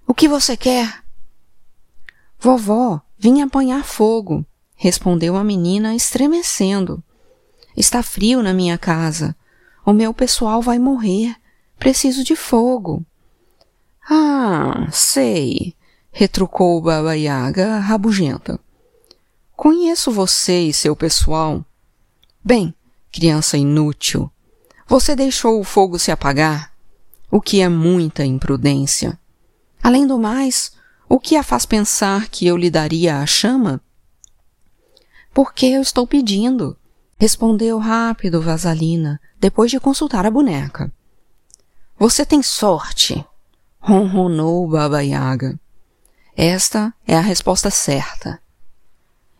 O 0.06 0.14
que 0.14 0.28
você 0.28 0.56
quer? 0.56 1.02
Vovó, 2.38 3.00
vim 3.18 3.42
apanhar 3.42 3.84
fogo, 3.84 4.46
respondeu 4.74 5.36
a 5.36 5.42
menina 5.42 5.94
estremecendo. 5.94 7.02
Está 7.76 8.02
frio 8.02 8.42
na 8.42 8.54
minha 8.54 8.78
casa. 8.78 9.34
O 9.84 9.92
meu 9.92 10.14
pessoal 10.14 10.62
vai 10.62 10.78
morrer. 10.78 11.34
Preciso 11.78 12.22
de 12.22 12.36
fogo. 12.36 13.04
Ah, 14.08 14.86
sei, 14.92 15.74
retrucou 16.12 16.80
Baba 16.80 17.14
Yaga 17.14 17.78
rabugenta. 17.78 18.60
Conheço 19.56 20.12
você 20.12 20.68
e 20.68 20.72
seu 20.72 20.94
pessoal. 20.94 21.64
Bem, 22.44 22.72
criança 23.10 23.58
inútil, 23.58 24.30
você 24.86 25.16
deixou 25.16 25.58
o 25.58 25.64
fogo 25.64 25.98
se 25.98 26.12
apagar, 26.12 26.72
o 27.30 27.40
que 27.40 27.60
é 27.60 27.68
muita 27.68 28.24
imprudência. 28.24 29.18
Além 29.86 30.04
do 30.04 30.18
mais, 30.18 30.72
o 31.08 31.20
que 31.20 31.36
a 31.36 31.44
faz 31.44 31.64
pensar 31.64 32.28
que 32.28 32.44
eu 32.44 32.56
lhe 32.56 32.68
daria 32.68 33.20
a 33.20 33.26
chama? 33.26 33.80
Porque 35.32 35.66
eu 35.66 35.80
estou 35.80 36.08
pedindo, 36.08 36.76
respondeu 37.16 37.78
rápido 37.78 38.42
Vasalina, 38.42 39.20
depois 39.38 39.70
de 39.70 39.78
consultar 39.78 40.26
a 40.26 40.30
boneca. 40.32 40.92
Você 41.96 42.26
tem 42.26 42.42
sorte, 42.42 43.24
ronronou 43.78 44.66
Baba 44.66 45.04
Yaga. 45.04 45.56
Esta 46.36 46.92
é 47.06 47.16
a 47.16 47.20
resposta 47.20 47.70
certa 47.70 48.40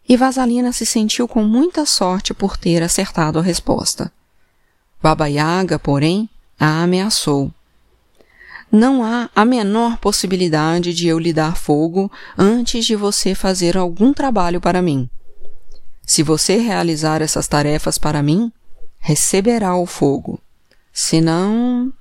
e 0.09 0.17
Vasalina 0.17 0.71
se 0.71 0.87
sentiu 0.87 1.27
com 1.27 1.43
muita 1.43 1.85
sorte 1.85 2.33
por 2.33 2.57
ter 2.57 2.85
acertado 2.85 3.41
a 3.41 3.43
resposta. 3.43 4.13
Baba 5.03 5.27
Yaga, 5.27 5.77
porém, 5.77 6.31
a 6.57 6.85
ameaçou. 6.85 7.53
Não 8.71 9.05
há 9.05 9.31
a 9.35 9.45
menor 9.45 9.97
possibilidade 9.99 10.93
de 10.93 11.07
eu 11.07 11.19
lhe 11.19 11.33
dar 11.33 11.57
fogo 11.57 12.11
antes 12.37 12.85
de 12.85 12.97
você 12.97 13.35
fazer 13.35 13.77
algum 13.77 14.13
trabalho 14.13 14.61
para 14.61 14.83
mim. 14.83 15.09
Se 16.05 16.23
você 16.23 16.57
realizar 16.57 17.23
essas 17.23 17.49
tarefas 17.49 17.99
para 17.99 18.23
mim, 18.23 18.53
receberá 18.99 19.77
o 19.77 19.87
fogo. 19.87 20.41
Se 20.93 21.21
não. 21.21 21.93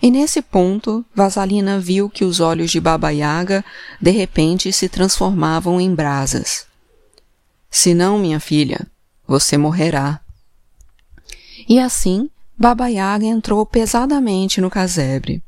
E 0.00 0.10
nesse 0.10 0.40
ponto, 0.40 1.04
Vasalina 1.14 1.78
viu 1.78 2.08
que 2.08 2.24
os 2.24 2.40
olhos 2.40 2.70
de 2.70 2.80
Baba 2.80 3.10
Yaga 3.10 3.64
de 4.00 4.10
repente 4.10 4.72
se 4.72 4.88
transformavam 4.88 5.80
em 5.80 5.94
brasas. 5.94 6.66
Se 7.70 7.92
não, 7.92 8.18
minha 8.18 8.40
filha, 8.40 8.86
você 9.26 9.58
morrerá. 9.58 10.20
E 11.68 11.78
assim, 11.78 12.30
Baba 12.56 12.88
Yaga 12.88 13.26
entrou 13.26 13.64
pesadamente 13.66 14.60
no 14.60 14.70
casebre. 14.70 15.42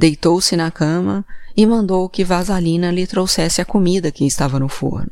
Deitou-se 0.00 0.56
na 0.56 0.70
cama 0.70 1.26
e 1.54 1.66
mandou 1.66 2.08
que 2.08 2.24
Vasalina 2.24 2.90
lhe 2.90 3.06
trouxesse 3.06 3.60
a 3.60 3.66
comida 3.66 4.10
que 4.10 4.24
estava 4.24 4.58
no 4.58 4.66
forno. 4.66 5.10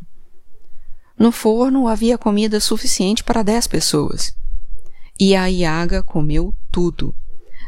No 1.19 1.31
forno 1.31 1.87
havia 1.87 2.17
comida 2.17 2.59
suficiente 2.59 3.23
para 3.23 3.43
dez 3.43 3.67
pessoas. 3.67 4.35
E 5.21 5.37
a 5.37 5.45
Iaga 5.45 6.03
comeu 6.03 6.55
tudo, 6.73 7.15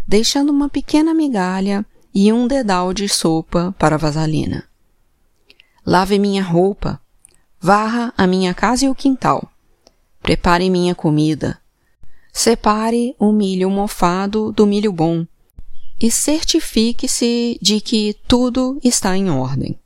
deixando 0.08 0.48
uma 0.48 0.70
pequena 0.70 1.12
migalha 1.12 1.84
e 2.14 2.32
um 2.32 2.46
dedal 2.48 2.94
de 2.94 3.06
sopa 3.06 3.74
para 3.78 3.98
Vasalina. 3.98 4.64
Lave 5.84 6.18
minha 6.18 6.42
roupa, 6.42 6.98
Varra 7.60 8.14
a 8.16 8.26
minha 8.26 8.54
casa 8.54 8.86
e 8.86 8.88
o 8.88 8.94
quintal. 8.94 9.46
Prepare 10.22 10.70
minha 10.70 10.94
comida. 10.94 11.58
Separe 12.32 13.14
o 13.18 13.30
milho 13.30 13.68
mofado 13.68 14.52
do 14.52 14.66
milho 14.66 14.90
bom. 14.90 15.26
E 16.00 16.10
certifique-se 16.10 17.58
de 17.60 17.80
que 17.80 18.16
tudo 18.26 18.80
está 18.82 19.16
em 19.16 19.28
ordem. 19.28 19.78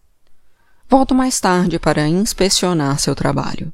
Volto 0.88 1.14
mais 1.14 1.40
tarde 1.40 1.78
para 1.78 2.06
inspecionar 2.06 3.00
seu 3.00 3.14
trabalho. 3.14 3.72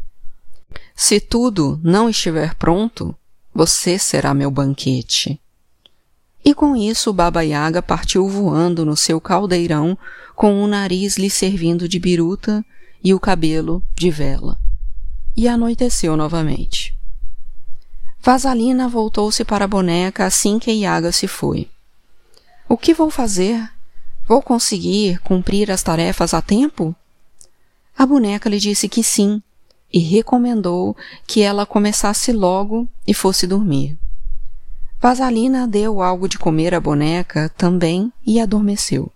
Se 0.96 1.20
tudo 1.20 1.78
não 1.82 2.08
estiver 2.08 2.54
pronto, 2.54 3.14
você 3.52 3.98
será 3.98 4.32
meu 4.32 4.50
banquete. 4.50 5.38
E 6.42 6.54
com 6.54 6.74
isso 6.74 7.12
Baba 7.12 7.42
Yaga 7.42 7.82
partiu 7.82 8.26
voando 8.26 8.86
no 8.86 8.96
seu 8.96 9.20
caldeirão 9.20 9.98
com 10.34 10.62
o 10.62 10.66
nariz 10.66 11.18
lhe 11.18 11.28
servindo 11.28 11.86
de 11.86 11.98
biruta 11.98 12.64
e 13.04 13.12
o 13.12 13.20
cabelo 13.20 13.82
de 13.94 14.10
vela. 14.10 14.58
E 15.36 15.46
anoiteceu 15.46 16.16
novamente. 16.16 16.96
Vasalina 18.22 18.88
voltou-se 18.88 19.44
para 19.44 19.66
a 19.66 19.68
boneca 19.68 20.24
assim 20.24 20.58
que 20.58 20.70
Yaga 20.70 21.12
se 21.12 21.26
foi. 21.26 21.68
O 22.72 22.76
que 22.76 22.94
vou 22.94 23.10
fazer? 23.10 23.68
Vou 24.28 24.40
conseguir 24.40 25.18
cumprir 25.22 25.72
as 25.72 25.82
tarefas 25.82 26.32
a 26.32 26.40
tempo? 26.40 26.94
A 27.98 28.06
boneca 28.06 28.48
lhe 28.48 28.60
disse 28.60 28.88
que 28.88 29.02
sim 29.02 29.42
e 29.92 29.98
recomendou 29.98 30.96
que 31.26 31.42
ela 31.42 31.66
começasse 31.66 32.32
logo 32.32 32.86
e 33.04 33.12
fosse 33.12 33.44
dormir. 33.44 33.98
Vasalina 35.00 35.66
deu 35.66 36.00
algo 36.00 36.28
de 36.28 36.38
comer 36.38 36.72
à 36.72 36.78
boneca 36.78 37.48
também 37.56 38.12
e 38.24 38.38
adormeceu. 38.38 39.10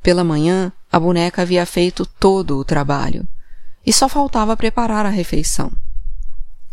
Pela 0.00 0.22
manhã, 0.22 0.72
a 0.92 1.00
boneca 1.00 1.42
havia 1.42 1.66
feito 1.66 2.06
todo 2.06 2.56
o 2.56 2.64
trabalho 2.64 3.26
e 3.84 3.92
só 3.92 4.08
faltava 4.08 4.56
preparar 4.56 5.04
a 5.04 5.10
refeição. 5.10 5.72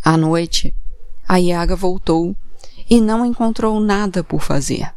À 0.06 0.16
noite, 0.16 0.76
a 1.28 1.38
Iaga 1.38 1.76
voltou 1.76 2.36
e 2.88 3.02
não 3.02 3.26
encontrou 3.26 3.80
nada 3.80 4.24
por 4.24 4.44
fazer. 4.44 4.96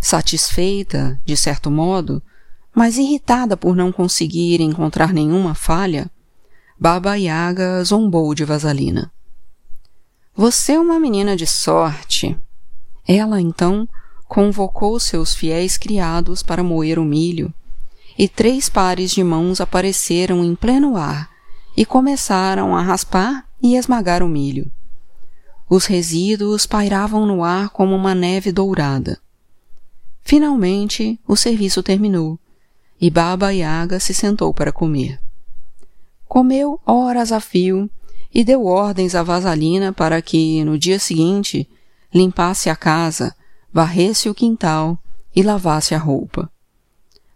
Satisfeita, 0.00 1.20
de 1.24 1.36
certo 1.36 1.70
modo, 1.70 2.22
mas 2.74 2.96
irritada 2.96 3.56
por 3.56 3.74
não 3.74 3.90
conseguir 3.90 4.60
encontrar 4.60 5.12
nenhuma 5.12 5.54
falha, 5.54 6.10
Baba 6.78 7.16
Yaga 7.16 7.82
zombou 7.82 8.34
de 8.34 8.44
Vasalina. 8.44 9.12
Você 10.34 10.72
é 10.72 10.80
uma 10.80 11.00
menina 11.00 11.36
de 11.36 11.46
sorte. 11.46 12.38
Ela, 13.06 13.40
então, 13.40 13.88
convocou 14.28 15.00
seus 15.00 15.34
fiéis 15.34 15.76
criados 15.76 16.40
para 16.42 16.62
moer 16.62 16.98
o 16.98 17.04
milho, 17.04 17.52
e 18.16 18.28
três 18.28 18.68
pares 18.68 19.10
de 19.10 19.24
mãos 19.24 19.60
apareceram 19.60 20.44
em 20.44 20.54
pleno 20.54 20.96
ar 20.96 21.28
e 21.76 21.84
começaram 21.84 22.76
a 22.76 22.82
raspar 22.82 23.44
e 23.60 23.74
esmagar 23.74 24.22
o 24.22 24.28
milho. 24.28 24.70
Os 25.68 25.86
resíduos 25.86 26.66
pairavam 26.66 27.26
no 27.26 27.42
ar 27.42 27.70
como 27.70 27.94
uma 27.94 28.14
neve 28.14 28.52
dourada. 28.52 29.20
Finalmente, 30.22 31.18
o 31.26 31.36
serviço 31.36 31.82
terminou 31.82 32.38
e 33.00 33.10
Baba 33.10 33.50
Yaga 33.50 34.00
se 34.00 34.12
sentou 34.12 34.52
para 34.52 34.72
comer. 34.72 35.20
Comeu 36.26 36.80
horas 36.84 37.32
a 37.32 37.40
fio 37.40 37.88
e 38.34 38.44
deu 38.44 38.66
ordens 38.66 39.14
à 39.14 39.22
vasalina 39.22 39.92
para 39.92 40.20
que, 40.20 40.62
no 40.64 40.78
dia 40.78 40.98
seguinte, 40.98 41.68
limpasse 42.12 42.68
a 42.68 42.76
casa, 42.76 43.34
varresse 43.72 44.28
o 44.28 44.34
quintal 44.34 44.98
e 45.34 45.42
lavasse 45.42 45.94
a 45.94 45.98
roupa. 45.98 46.50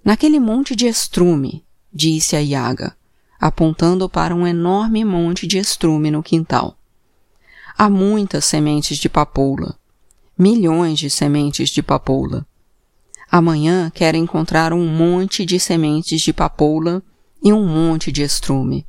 Naquele 0.05 0.41
monte 0.41 0.75
de 0.75 0.87
estrume, 0.87 1.65
disse 1.93 2.37
a 2.37 2.41
Iaga, 2.41 2.97
apontando 3.41 4.09
para 4.09 4.35
um 4.35 4.47
enorme 4.47 5.05
monte 5.05 5.47
de 5.47 5.59
estrume 5.59 6.11
no 6.11 6.23
quintal. 6.23 6.77
Há 7.79 7.89
muitas 7.89 8.45
sementes 8.45 8.99
de 8.99 9.09
papoula, 9.09 9.79
milhões 10.37 10.99
de 10.99 11.09
sementes 11.09 11.71
de 11.71 11.83
papoula. 11.83 12.47
Amanhã 13.33 13.91
quero 13.91 14.17
encontrar 14.17 14.73
um 14.73 14.87
monte 14.87 15.45
de 15.45 15.59
sementes 15.59 16.21
de 16.21 16.33
papoula 16.33 17.03
e 17.43 17.53
um 17.53 17.67
monte 17.67 18.13
de 18.13 18.23
estrume 18.23 18.87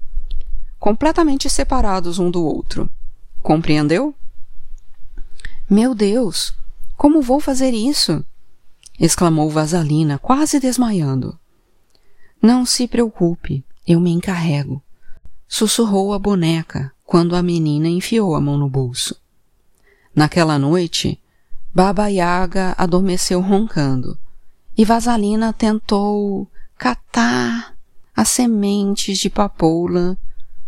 completamente 0.83 1.49
separados 1.49 2.19
um 2.19 2.29
do 2.29 2.43
outro. 2.43 2.89
Compreendeu? 3.41 4.13
Meu 5.69 5.95
Deus, 5.95 6.53
como 6.97 7.21
vou 7.21 7.39
fazer 7.39 7.73
isso? 7.73 8.21
exclamou 8.99 9.49
Vasalina, 9.49 10.19
quase 10.19 10.59
desmaiando. 10.59 11.39
Não 12.41 12.65
se 12.65 12.85
preocupe, 12.85 13.63
eu 13.87 13.97
me 14.01 14.11
encarrego, 14.11 14.83
sussurrou 15.47 16.11
a 16.11 16.19
boneca 16.19 16.91
quando 17.05 17.33
a 17.33 17.41
menina 17.41 17.87
enfiou 17.87 18.35
a 18.35 18.41
mão 18.41 18.57
no 18.57 18.67
bolso. 18.67 19.15
Naquela 20.13 20.59
noite, 20.59 21.17
Baba 21.73 22.09
Yaga 22.09 22.75
adormeceu 22.77 23.39
roncando 23.39 24.19
e 24.77 24.83
Vasalina 24.83 25.53
tentou 25.53 26.49
catar 26.77 27.75
as 28.15 28.29
sementes 28.29 29.17
de 29.19 29.29
papoula 29.29 30.17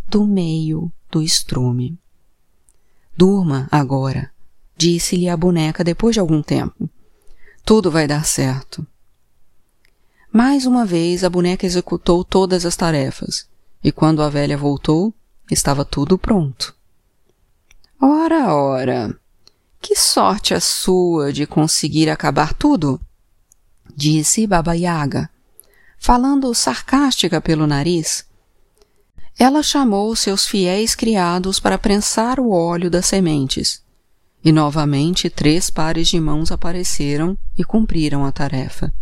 do 0.07 0.25
meio 0.25 0.91
do 1.11 1.21
estrume. 1.21 1.97
Durma 3.17 3.67
agora, 3.71 4.31
disse-lhe 4.77 5.29
a 5.29 5.37
boneca 5.37 5.83
depois 5.83 6.13
de 6.13 6.19
algum 6.19 6.41
tempo. 6.41 6.89
Tudo 7.63 7.89
vai 7.89 8.07
dar 8.07 8.25
certo. 8.25 8.85
Mais 10.31 10.65
uma 10.65 10.85
vez 10.85 11.23
a 11.23 11.29
boneca 11.29 11.65
executou 11.65 12.23
todas 12.23 12.65
as 12.65 12.75
tarefas, 12.75 13.47
e 13.83 13.91
quando 13.91 14.21
a 14.21 14.29
velha 14.29 14.57
voltou, 14.57 15.13
estava 15.49 15.85
tudo 15.85 16.17
pronto. 16.17 16.75
Ora, 18.01 18.53
ora! 18.53 19.17
Que 19.81 19.95
sorte 19.95 20.53
a 20.53 20.59
sua 20.59 21.31
de 21.31 21.47
conseguir 21.47 22.09
acabar 22.09 22.53
tudo! 22.53 22.99
Disse 23.95 24.45
Baba 24.45 24.73
Yaga, 24.73 25.29
falando 25.97 26.53
sarcástica 26.53 27.39
pelo 27.39 27.65
nariz, 27.65 28.25
ela 29.37 29.61
chamou 29.61 30.15
seus 30.15 30.45
fiéis 30.45 30.95
criados 30.95 31.59
para 31.59 31.77
prensar 31.77 32.39
o 32.39 32.51
óleo 32.51 32.89
das 32.89 33.05
sementes. 33.05 33.83
E 34.43 34.51
novamente 34.51 35.29
três 35.29 35.69
pares 35.69 36.07
de 36.07 36.19
mãos 36.19 36.51
apareceram 36.51 37.37
e 37.57 37.63
cumpriram 37.63 38.23
a 38.23 38.31
tarefa. 38.31 38.93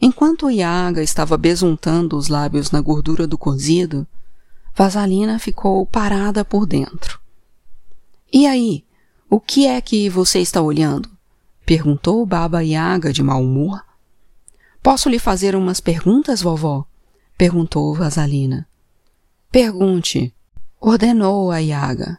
Enquanto 0.00 0.50
Iaga 0.50 1.02
estava 1.02 1.36
besuntando 1.36 2.16
os 2.16 2.28
lábios 2.28 2.70
na 2.70 2.80
gordura 2.80 3.26
do 3.26 3.36
cozido, 3.36 4.06
Vasalina 4.74 5.38
ficou 5.38 5.84
parada 5.84 6.44
por 6.44 6.66
dentro. 6.66 7.20
E 8.32 8.46
aí, 8.46 8.84
o 9.28 9.38
que 9.38 9.66
é 9.66 9.80
que 9.80 10.08
você 10.08 10.38
está 10.40 10.62
olhando? 10.62 11.08
Perguntou 11.64 12.24
Baba 12.26 12.62
Yaga 12.62 13.12
de 13.12 13.22
mau 13.22 13.42
humor. 13.42 13.84
Posso 14.82 15.08
lhe 15.08 15.18
fazer 15.18 15.54
umas 15.54 15.80
perguntas, 15.80 16.40
vovó? 16.40 16.86
perguntou 17.36 17.94
Vasalina. 17.94 18.68
Pergunte, 19.50 20.34
ordenou 20.80 21.50
a 21.50 21.58
Yaga. 21.58 22.18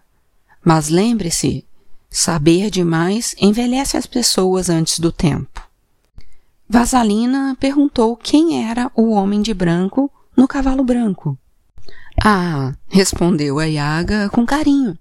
Mas 0.63 0.89
lembre-se, 0.89 1.65
saber 2.09 2.69
demais 2.69 3.35
envelhece 3.39 3.97
as 3.97 4.05
pessoas 4.05 4.69
antes 4.69 4.99
do 4.99 5.11
tempo. 5.11 5.67
Vasalina 6.67 7.57
perguntou 7.59 8.15
quem 8.15 8.67
era 8.67 8.91
o 8.95 9.11
homem 9.11 9.41
de 9.41 9.53
branco 9.53 10.11
no 10.35 10.47
cavalo 10.47 10.83
branco. 10.83 11.37
Ah, 12.23 12.73
respondeu 12.87 13.59
a 13.59 13.65
Yaga 13.65 14.29
com 14.29 14.45
carinho. 14.45 14.97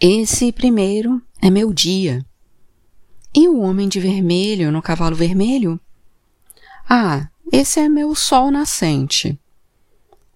Esse 0.00 0.50
primeiro 0.50 1.20
é 1.40 1.50
meu 1.50 1.72
dia. 1.72 2.24
E 3.34 3.48
o 3.48 3.58
homem 3.60 3.88
de 3.88 3.98
vermelho 3.98 4.70
no 4.70 4.80
cavalo 4.80 5.16
vermelho? 5.16 5.80
Ah, 6.88 7.28
esse 7.52 7.80
é 7.80 7.88
meu 7.88 8.14
sol 8.14 8.50
nascente. 8.50 9.38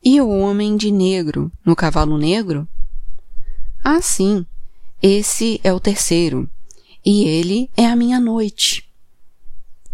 E 0.05 0.21
o 0.21 0.29
homem 0.29 0.77
de 0.77 0.91
negro 0.91 1.53
no 1.65 1.77
cavalo 1.77 2.19
negro? 2.19 2.67
Ah, 3.85 4.01
sim, 4.03 4.45
esse 5.01 5.61
é 5.63 5.73
o 5.73 5.79
terceiro, 5.79 6.51
e 7.05 7.25
ele 7.25 7.71
é 7.77 7.87
a 7.87 7.95
minha 7.95 8.19
noite. 8.19 8.89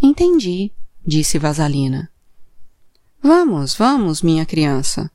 Entendi, 0.01 0.73
disse 1.07 1.39
Vasalina. 1.39 2.11
Vamos, 3.23 3.75
vamos, 3.75 4.23
minha 4.23 4.47
criança. 4.47 5.11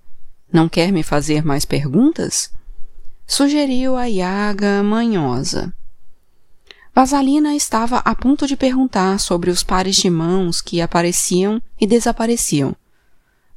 Não 0.51 0.69
quer 0.69 0.91
me 0.91 1.03
fazer 1.03 1.43
mais 1.43 1.65
perguntas? 1.65 2.51
Sugeriu 3.25 3.95
a 3.95 4.05
Iaga 4.05 4.81
manhosa. 4.83 5.73
Vasalina 6.99 7.55
estava 7.55 7.99
a 7.99 8.13
ponto 8.13 8.45
de 8.45 8.57
perguntar 8.57 9.21
sobre 9.21 9.49
os 9.49 9.63
pares 9.63 9.95
de 9.95 10.09
mãos 10.09 10.59
que 10.59 10.81
apareciam 10.81 11.61
e 11.79 11.87
desapareciam 11.87 12.75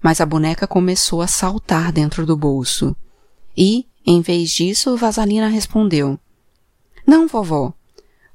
mas 0.00 0.20
a 0.20 0.26
boneca 0.26 0.64
começou 0.64 1.20
a 1.20 1.26
saltar 1.26 1.90
dentro 1.90 2.24
do 2.24 2.36
bolso. 2.36 2.94
E, 3.56 3.84
em 4.06 4.20
vez 4.20 4.50
disso, 4.50 4.96
Vasalina 4.96 5.48
respondeu: 5.48 6.16
Não, 7.04 7.26
vovó. 7.26 7.74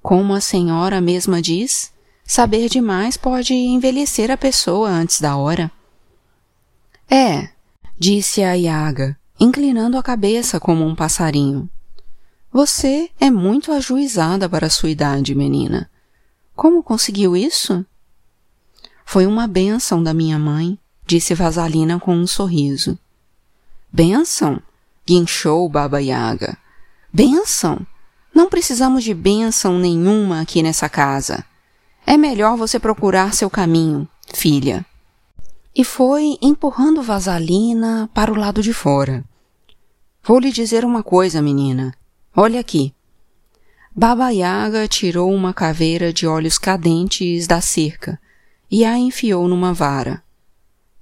Como 0.02 0.34
a 0.34 0.42
senhora 0.42 1.00
mesma 1.00 1.42
diz, 1.42 1.92
saber 2.26 2.68
demais 2.68 3.16
pode 3.16 3.54
envelhecer 3.54 4.30
a 4.30 4.36
pessoa 4.36 4.90
antes 4.90 5.22
da 5.22 5.38
hora. 5.38 5.72
É, 7.10 7.48
disse 7.98 8.44
a 8.44 8.54
Iaga, 8.54 9.18
inclinando 9.40 9.98
a 9.98 10.04
cabeça 10.04 10.60
como 10.60 10.86
um 10.86 10.94
passarinho. 10.94 11.70
Você 12.58 13.12
é 13.20 13.30
muito 13.30 13.72
ajuizada 13.72 14.50
para 14.50 14.66
a 14.66 14.70
sua 14.72 14.90
idade, 14.90 15.36
menina. 15.36 15.88
Como 16.56 16.82
conseguiu 16.82 17.38
isso? 17.38 17.86
Foi 19.06 19.28
uma 19.28 19.46
bênção 19.46 20.02
da 20.02 20.12
minha 20.12 20.40
mãe, 20.40 20.76
disse 21.06 21.36
Vasalina 21.36 22.00
com 22.00 22.16
um 22.16 22.26
sorriso. 22.26 22.98
Bênção? 23.94 24.60
guinchou 25.06 25.70
Baba 25.70 26.02
Yaga. 26.02 26.58
Bênção? 27.14 27.86
Não 28.34 28.50
precisamos 28.50 29.04
de 29.04 29.14
bênção 29.14 29.78
nenhuma 29.78 30.42
aqui 30.42 30.64
nessa 30.64 30.90
casa. 30.90 31.46
É 32.08 32.18
melhor 32.18 32.58
você 32.58 32.80
procurar 32.80 33.36
seu 33.36 33.52
caminho, 33.52 34.10
filha. 34.34 34.84
E 35.76 35.84
foi 35.84 36.40
empurrando 36.42 37.04
Vasalina 37.04 38.10
para 38.16 38.34
o 38.34 38.36
lado 38.36 38.64
de 38.64 38.74
fora. 38.74 39.24
Vou 40.24 40.40
lhe 40.40 40.52
dizer 40.52 40.84
uma 40.84 41.04
coisa, 41.04 41.40
menina. 41.40 41.94
Olha 42.40 42.60
aqui. 42.60 42.94
Baba 43.96 44.30
Yaga 44.30 44.88
tirou 44.88 45.34
uma 45.34 45.56
caveira 45.56 46.14
de 46.14 46.28
olhos 46.28 46.60
cadentes 46.60 47.48
da 47.48 47.62
cerca 47.62 48.22
e 48.70 48.86
a 48.86 48.96
enfiou 48.96 49.48
numa 49.48 49.74
vara. 49.74 50.22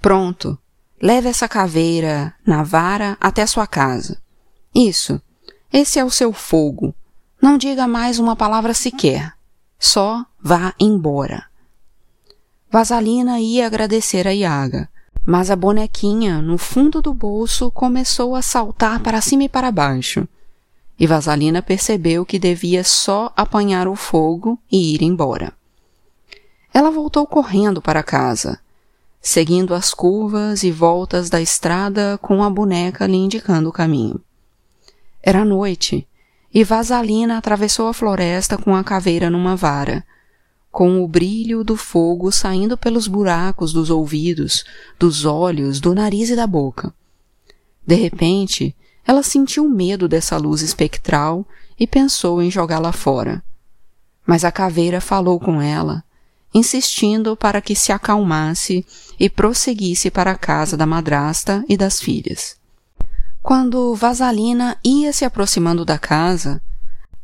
Pronto, 0.02 0.58
leve 1.02 1.28
essa 1.28 1.45
caveira 1.50 2.34
na 2.48 2.63
vara 2.63 3.17
até 3.19 3.45
sua 3.45 3.67
casa. 3.67 4.17
Isso, 4.74 5.21
esse 5.74 6.00
é 6.00 6.06
o 6.06 6.10
seu 6.10 6.32
fogo. 6.32 6.95
Não 7.41 7.58
diga 7.58 7.86
mais 7.86 8.17
uma 8.17 8.38
palavra 8.38 8.74
sequer. 8.74 9.34
Só 9.78 10.26
vá 10.41 10.74
embora. 10.80 11.48
Vasalina 12.71 13.41
ia 13.41 13.67
agradecer 13.67 14.26
a 14.26 14.32
Iaga, 14.32 14.88
mas 15.26 15.52
a 15.52 15.56
bonequinha, 15.58 16.41
no 16.41 16.58
fundo 16.58 17.02
do 17.02 17.13
bolso, 17.13 17.69
começou 17.71 18.38
a 18.38 18.41
saltar 18.41 19.02
para 19.02 19.19
cima 19.19 19.43
e 19.43 19.50
para 19.50 19.69
baixo 19.69 20.26
e 21.00 21.06
Vasalina 21.06 21.62
percebeu 21.62 22.26
que 22.26 22.40
devia 22.40 22.84
só 22.84 23.32
apanhar 23.36 23.88
o 23.88 23.96
fogo 23.96 24.58
e 24.72 24.96
ir 24.96 25.02
embora. 25.02 25.54
Ela 26.74 26.90
voltou 26.90 27.26
correndo 27.26 27.82
para 27.82 28.04
casa, 28.04 28.60
seguindo 29.22 29.74
as 29.74 29.94
curvas 29.94 30.64
e 30.64 30.72
voltas 30.72 31.30
da 31.30 31.42
estrada 31.42 32.18
com 32.22 32.44
a 32.44 32.50
boneca 32.50 33.08
lhe 33.08 33.18
indicando 33.18 33.70
o 33.70 33.74
caminho. 33.74 34.22
Era 35.22 35.44
noite, 35.44 36.08
e 36.54 36.64
Vasalina 36.64 37.38
atravessou 37.38 37.88
a 37.88 37.94
floresta 37.94 38.58
com 38.58 38.76
a 38.76 38.84
caveira 38.84 39.30
numa 39.30 39.56
vara, 39.56 40.06
com 40.72 41.04
o 41.04 41.08
brilho 41.08 41.64
do 41.64 41.76
fogo 41.76 42.32
saindo 42.32 42.78
pelos 42.78 43.08
buracos 43.08 43.74
dos 43.74 43.90
ouvidos, 43.90 44.64
dos 45.00 45.26
olhos, 45.26 45.80
do 45.80 45.96
nariz 45.96 46.30
e 46.30 46.36
da 46.36 46.46
boca. 46.46 46.94
De 47.86 47.96
repente, 47.96 48.76
ela 49.06 49.22
sentiu 49.22 49.70
medo 49.70 50.08
dessa 50.08 50.38
luz 50.38 50.62
espectral 50.62 51.46
e 51.80 51.86
pensou 51.86 52.41
em 52.41 52.50
jogá-la 52.50 52.91
fora. 52.91 53.44
Mas 54.26 54.44
a 54.44 54.52
caveira 54.52 55.00
falou 55.00 55.39
com 55.39 55.62
ela, 55.62 56.04
insistindo 56.54 57.36
para 57.36 57.62
que 57.62 57.76
se 57.76 57.91
acalmasse 57.91 58.86
e 59.20 59.30
prosseguisse 59.30 60.10
para 60.10 60.32
a 60.32 60.38
casa 60.38 60.76
da 60.76 60.86
madrasta 60.86 61.63
e 61.70 61.78
das 61.78 62.00
filhas. 62.00 62.58
Quando 63.44 63.94
Vasalina 63.94 64.78
ia 64.84 65.13
se 65.13 65.24
aproximando 65.24 65.86
da 65.86 66.00
casa, 66.00 66.60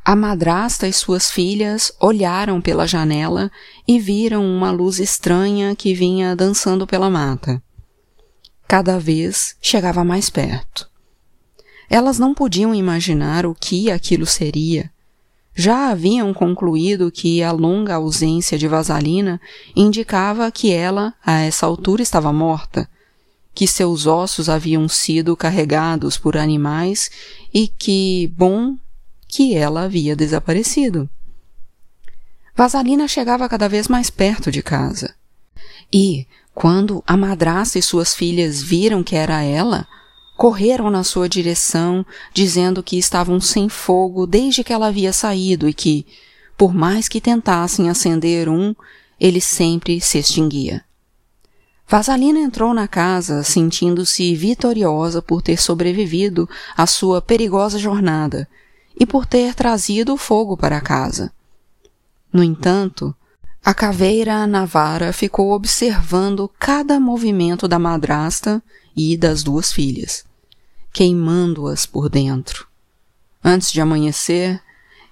a 0.05 0.15
madrasta 0.15 0.87
e 0.87 0.93
suas 0.93 1.31
filhas 1.31 1.91
olharam 1.99 2.61
pela 2.61 2.85
janela 2.85 3.51
e 3.87 3.99
viram 3.99 4.45
uma 4.45 4.69
luz 4.69 4.99
estranha 4.99 5.75
que 5.75 5.95
vinha 5.95 6.35
dançando 6.35 6.85
pela 6.85 7.09
mata. 7.09 7.61
Cada 8.67 8.99
vez 8.99 9.55
chegava 9.61 10.03
mais 10.03 10.29
perto. 10.29 10.90
Elas 11.93 12.17
não 12.17 12.33
podiam 12.33 12.73
imaginar 12.73 13.45
o 13.45 13.53
que 13.53 13.91
aquilo 13.91 14.25
seria. 14.25 14.89
Já 15.53 15.89
haviam 15.89 16.33
concluído 16.33 17.11
que 17.11 17.43
a 17.43 17.51
longa 17.51 17.95
ausência 17.95 18.57
de 18.57 18.65
Vasalina 18.65 19.41
indicava 19.75 20.49
que 20.49 20.71
ela, 20.71 21.13
a 21.21 21.41
essa 21.41 21.65
altura, 21.65 22.01
estava 22.01 22.31
morta, 22.31 22.89
que 23.53 23.67
seus 23.67 24.07
ossos 24.07 24.47
haviam 24.47 24.87
sido 24.87 25.35
carregados 25.35 26.17
por 26.17 26.37
animais 26.37 27.11
e 27.53 27.67
que, 27.67 28.33
bom, 28.37 28.77
que 29.27 29.53
ela 29.53 29.81
havia 29.81 30.15
desaparecido. 30.15 31.09
Vasalina 32.55 33.05
chegava 33.05 33.49
cada 33.49 33.67
vez 33.67 33.89
mais 33.89 34.09
perto 34.09 34.49
de 34.49 34.63
casa. 34.63 35.13
E, 35.91 36.25
quando 36.55 37.03
a 37.05 37.17
madrasta 37.17 37.77
e 37.77 37.81
suas 37.81 38.15
filhas 38.15 38.61
viram 38.61 39.03
que 39.03 39.17
era 39.17 39.43
ela, 39.43 39.85
correram 40.41 40.89
na 40.89 41.03
sua 41.03 41.29
direção, 41.29 42.03
dizendo 42.33 42.81
que 42.81 42.97
estavam 42.97 43.39
sem 43.39 43.69
fogo 43.69 44.25
desde 44.25 44.63
que 44.63 44.73
ela 44.73 44.87
havia 44.87 45.13
saído 45.13 45.69
e 45.69 45.73
que, 45.73 46.03
por 46.57 46.73
mais 46.73 47.07
que 47.07 47.21
tentassem 47.21 47.91
acender 47.91 48.49
um, 48.49 48.73
ele 49.19 49.39
sempre 49.39 50.01
se 50.01 50.17
extinguia. 50.17 50.83
Vasalina 51.87 52.39
entrou 52.39 52.73
na 52.73 52.87
casa 52.87 53.43
sentindo-se 53.43 54.33
vitoriosa 54.33 55.21
por 55.21 55.43
ter 55.43 55.61
sobrevivido 55.61 56.49
à 56.75 56.87
sua 56.87 57.21
perigosa 57.21 57.77
jornada 57.77 58.49
e 58.99 59.05
por 59.05 59.27
ter 59.27 59.53
trazido 59.53 60.11
o 60.11 60.17
fogo 60.17 60.57
para 60.57 60.81
casa. 60.81 61.31
No 62.33 62.43
entanto, 62.43 63.13
a 63.63 63.75
caveira 63.75 64.47
Navara 64.47 65.13
ficou 65.13 65.51
observando 65.51 66.49
cada 66.57 66.99
movimento 66.99 67.67
da 67.67 67.77
madrasta 67.77 68.59
e 68.97 69.15
das 69.15 69.43
duas 69.43 69.71
filhas 69.71 70.30
queimando-as 70.91 71.85
por 71.85 72.09
dentro. 72.09 72.67
Antes 73.43 73.71
de 73.71 73.81
amanhecer, 73.81 74.61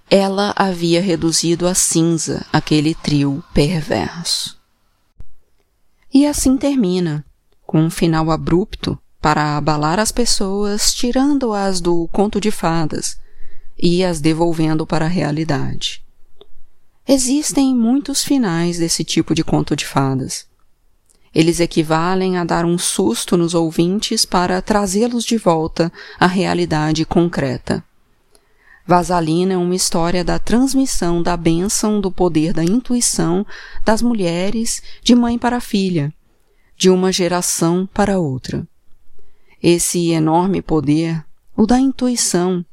ela 0.09 0.53
havia 0.55 1.01
reduzido 1.01 1.67
a 1.67 1.73
cinza 1.73 2.45
aquele 2.51 2.95
trio 2.95 3.43
perverso. 3.53 4.59
E 6.11 6.25
assim 6.25 6.57
termina, 6.57 7.23
com 7.65 7.83
um 7.83 7.89
final 7.89 8.31
abrupto 8.31 8.97
para 9.21 9.57
abalar 9.57 9.99
as 9.99 10.11
pessoas, 10.11 10.93
tirando-as 10.93 11.79
do 11.79 12.07
conto 12.07 12.41
de 12.41 12.49
fadas 12.49 13.19
e 13.77 14.03
as 14.03 14.19
devolvendo 14.19 14.87
para 14.87 15.05
a 15.05 15.09
realidade. 15.09 16.03
Existem 17.07 17.75
muitos 17.75 18.23
finais 18.23 18.77
desse 18.79 19.03
tipo 19.03 19.35
de 19.35 19.43
conto 19.43 19.75
de 19.75 19.85
fadas. 19.85 20.48
Eles 21.33 21.59
equivalem 21.59 22.37
a 22.37 22.43
dar 22.43 22.65
um 22.65 22.77
susto 22.77 23.37
nos 23.37 23.53
ouvintes 23.53 24.25
para 24.25 24.61
trazê-los 24.61 25.23
de 25.23 25.37
volta 25.37 25.91
à 26.19 26.25
realidade 26.25 27.05
concreta. 27.05 27.83
Vasalina 28.85 29.53
é 29.53 29.57
uma 29.57 29.75
história 29.75 30.23
da 30.23 30.39
transmissão 30.39 31.21
da 31.21 31.37
bênção 31.37 32.01
do 32.01 32.11
poder 32.11 32.53
da 32.53 32.63
intuição 32.63 33.45
das 33.85 34.01
mulheres 34.01 34.81
de 35.03 35.13
mãe 35.13 35.37
para 35.37 35.61
filha, 35.61 36.11
de 36.75 36.89
uma 36.89 37.11
geração 37.11 37.87
para 37.93 38.17
outra. 38.17 38.67
Esse 39.61 40.09
enorme 40.09 40.61
poder, 40.61 41.23
o 41.55 41.67
da 41.67 41.79
intuição, 41.79 42.65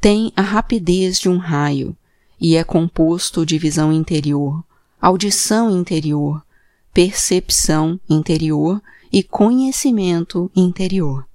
tem 0.00 0.32
a 0.34 0.42
rapidez 0.42 1.20
de 1.20 1.28
um 1.28 1.36
raio 1.36 1.96
e 2.40 2.56
é 2.56 2.64
composto 2.64 3.46
de 3.46 3.56
visão 3.56 3.92
interior, 3.92 4.64
audição 5.00 5.70
interior, 5.70 6.42
percepção 6.96 8.00
interior 8.08 8.82
e 9.12 9.22
conhecimento 9.22 10.50
interior. 10.56 11.28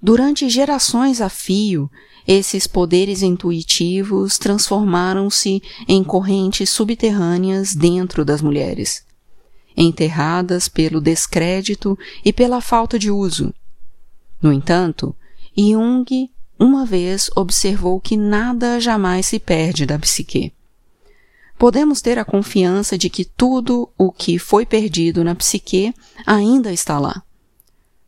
Durante 0.00 0.48
gerações 0.48 1.20
a 1.20 1.28
fio, 1.28 1.90
esses 2.26 2.66
poderes 2.66 3.20
intuitivos 3.20 4.38
transformaram-se 4.38 5.62
em 5.86 6.02
correntes 6.02 6.70
subterrâneas 6.70 7.74
dentro 7.74 8.24
das 8.24 8.40
mulheres, 8.40 9.04
enterradas 9.76 10.68
pelo 10.68 11.02
descrédito 11.02 11.98
e 12.24 12.32
pela 12.32 12.62
falta 12.62 12.98
de 12.98 13.10
uso. 13.10 13.52
No 14.40 14.50
entanto, 14.50 15.14
Jung 15.54 16.30
uma 16.58 16.86
vez 16.86 17.28
observou 17.36 18.00
que 18.00 18.16
nada 18.16 18.80
jamais 18.80 19.26
se 19.26 19.38
perde 19.38 19.84
da 19.84 19.98
psique 19.98 20.55
podemos 21.58 22.00
ter 22.00 22.18
a 22.18 22.24
confiança 22.24 22.96
de 22.98 23.08
que 23.08 23.24
tudo 23.24 23.88
o 23.96 24.12
que 24.12 24.38
foi 24.38 24.66
perdido 24.66 25.24
na 25.24 25.34
psique 25.34 25.94
ainda 26.26 26.72
está 26.72 26.98
lá. 26.98 27.22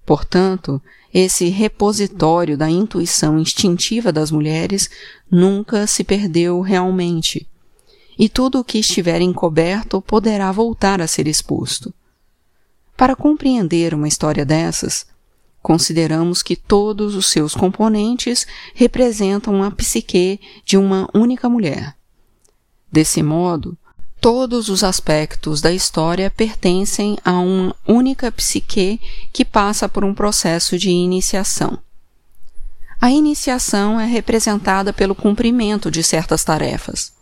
Portanto, 0.04 0.80
esse 1.12 1.48
repositório 1.48 2.56
da 2.56 2.70
intuição 2.70 3.38
instintiva 3.38 4.12
das 4.12 4.30
mulheres 4.30 4.90
nunca 5.30 5.86
se 5.86 6.04
perdeu 6.04 6.60
realmente, 6.60 7.46
e 8.18 8.28
tudo 8.28 8.60
o 8.60 8.64
que 8.64 8.78
estiver 8.78 9.20
encoberto 9.20 10.00
poderá 10.00 10.50
voltar 10.50 11.00
a 11.00 11.06
ser 11.06 11.26
exposto. 11.26 11.92
Para 12.96 13.14
compreender 13.14 13.94
uma 13.94 14.08
história 14.08 14.44
dessas, 14.44 15.06
consideramos 15.62 16.42
que 16.42 16.56
todos 16.56 17.14
os 17.14 17.26
seus 17.26 17.54
componentes 17.54 18.46
representam 18.74 19.62
a 19.62 19.70
psique 19.70 20.40
de 20.64 20.76
uma 20.76 21.08
única 21.14 21.48
mulher. 21.48 21.97
Desse 22.90 23.22
modo, 23.22 23.76
todos 24.20 24.68
os 24.68 24.82
aspectos 24.82 25.60
da 25.60 25.72
história 25.72 26.30
pertencem 26.30 27.18
a 27.24 27.32
uma 27.38 27.74
única 27.86 28.32
psique 28.32 29.00
que 29.32 29.44
passa 29.44 29.88
por 29.88 30.04
um 30.04 30.14
processo 30.14 30.78
de 30.78 30.90
iniciação. 30.90 31.78
A 33.00 33.10
iniciação 33.10 34.00
é 34.00 34.06
representada 34.06 34.92
pelo 34.92 35.14
cumprimento 35.14 35.90
de 35.90 36.02
certas 36.02 36.42
tarefas. 36.42 37.12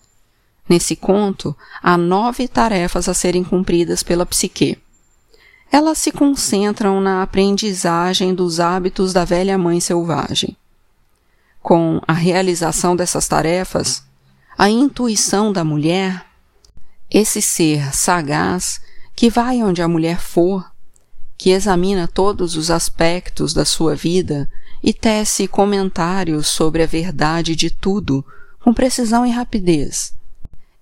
Nesse 0.68 0.96
conto, 0.96 1.55
há 1.83 1.98
nove 1.98 2.48
tarefas 2.48 3.09
a 3.09 3.14
serem 3.14 3.44
cumpridas 3.44 4.02
pela 4.02 4.24
psique. 4.24 4.79
Elas 5.70 5.98
se 5.98 6.11
concentram 6.11 7.00
na 7.00 7.22
aprendizagem 7.22 8.35
dos 8.35 8.59
hábitos 8.59 9.12
da 9.12 9.24
velha 9.24 9.59
mãe 9.59 9.81
selvagem. 9.81 10.57
Com 11.61 12.00
a 12.07 12.12
realização 12.12 12.96
dessas 12.96 13.29
tarefas, 13.29 14.06
a 14.59 14.71
intuição 14.71 15.53
da 15.53 15.62
mulher, 15.62 16.25
esse 17.11 17.42
ser 17.42 17.95
sagaz 17.95 18.81
que 19.14 19.29
vai 19.29 19.62
onde 19.62 19.83
a 19.83 19.88
mulher 19.88 20.19
for, 20.19 20.64
que 21.37 21.51
examina 21.51 22.09
todos 22.09 22.57
os 22.57 22.71
aspectos 22.71 23.53
da 23.53 23.64
sua 23.64 23.95
vida 23.95 24.51
e 24.83 24.92
tece 24.92 25.47
comentários 25.47 26.47
sobre 26.47 26.83
a 26.83 26.87
verdade 26.87 27.55
de 27.55 27.71
tudo 27.71 28.25
com 28.61 28.73
precisão 28.73 29.27
e 29.27 29.31
rapidez, 29.31 30.14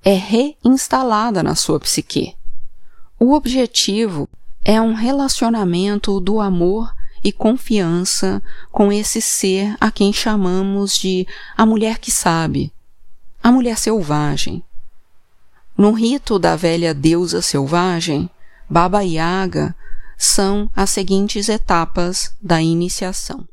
é 0.04 0.14
reinstalada 0.14 1.42
na 1.42 1.54
sua 1.54 1.80
psique. 1.80 2.34
O 3.18 3.32
objetivo 3.32 4.28
é 4.64 4.80
um 4.80 4.94
relacionamento 4.94 6.20
do 6.20 6.40
amor 6.40 6.94
e 7.22 7.32
confiança 7.32 8.42
com 8.70 8.92
esse 8.92 9.20
ser 9.20 9.74
a 9.80 9.90
quem 9.90 10.12
chamamos 10.12 10.96
de 10.96 11.26
a 11.56 11.64
mulher 11.64 11.98
que 11.98 12.10
sabe, 12.10 12.73
a 13.44 13.52
mulher 13.52 13.78
selvagem. 13.78 14.64
No 15.76 15.92
rito 15.92 16.38
da 16.38 16.56
velha 16.56 16.94
deusa 16.94 17.42
selvagem, 17.42 18.30
Baba 18.70 19.02
Yaga, 19.02 19.76
são 20.16 20.70
as 20.74 20.88
seguintes 20.88 21.50
etapas 21.50 22.34
da 22.40 22.62
iniciação. 22.62 23.46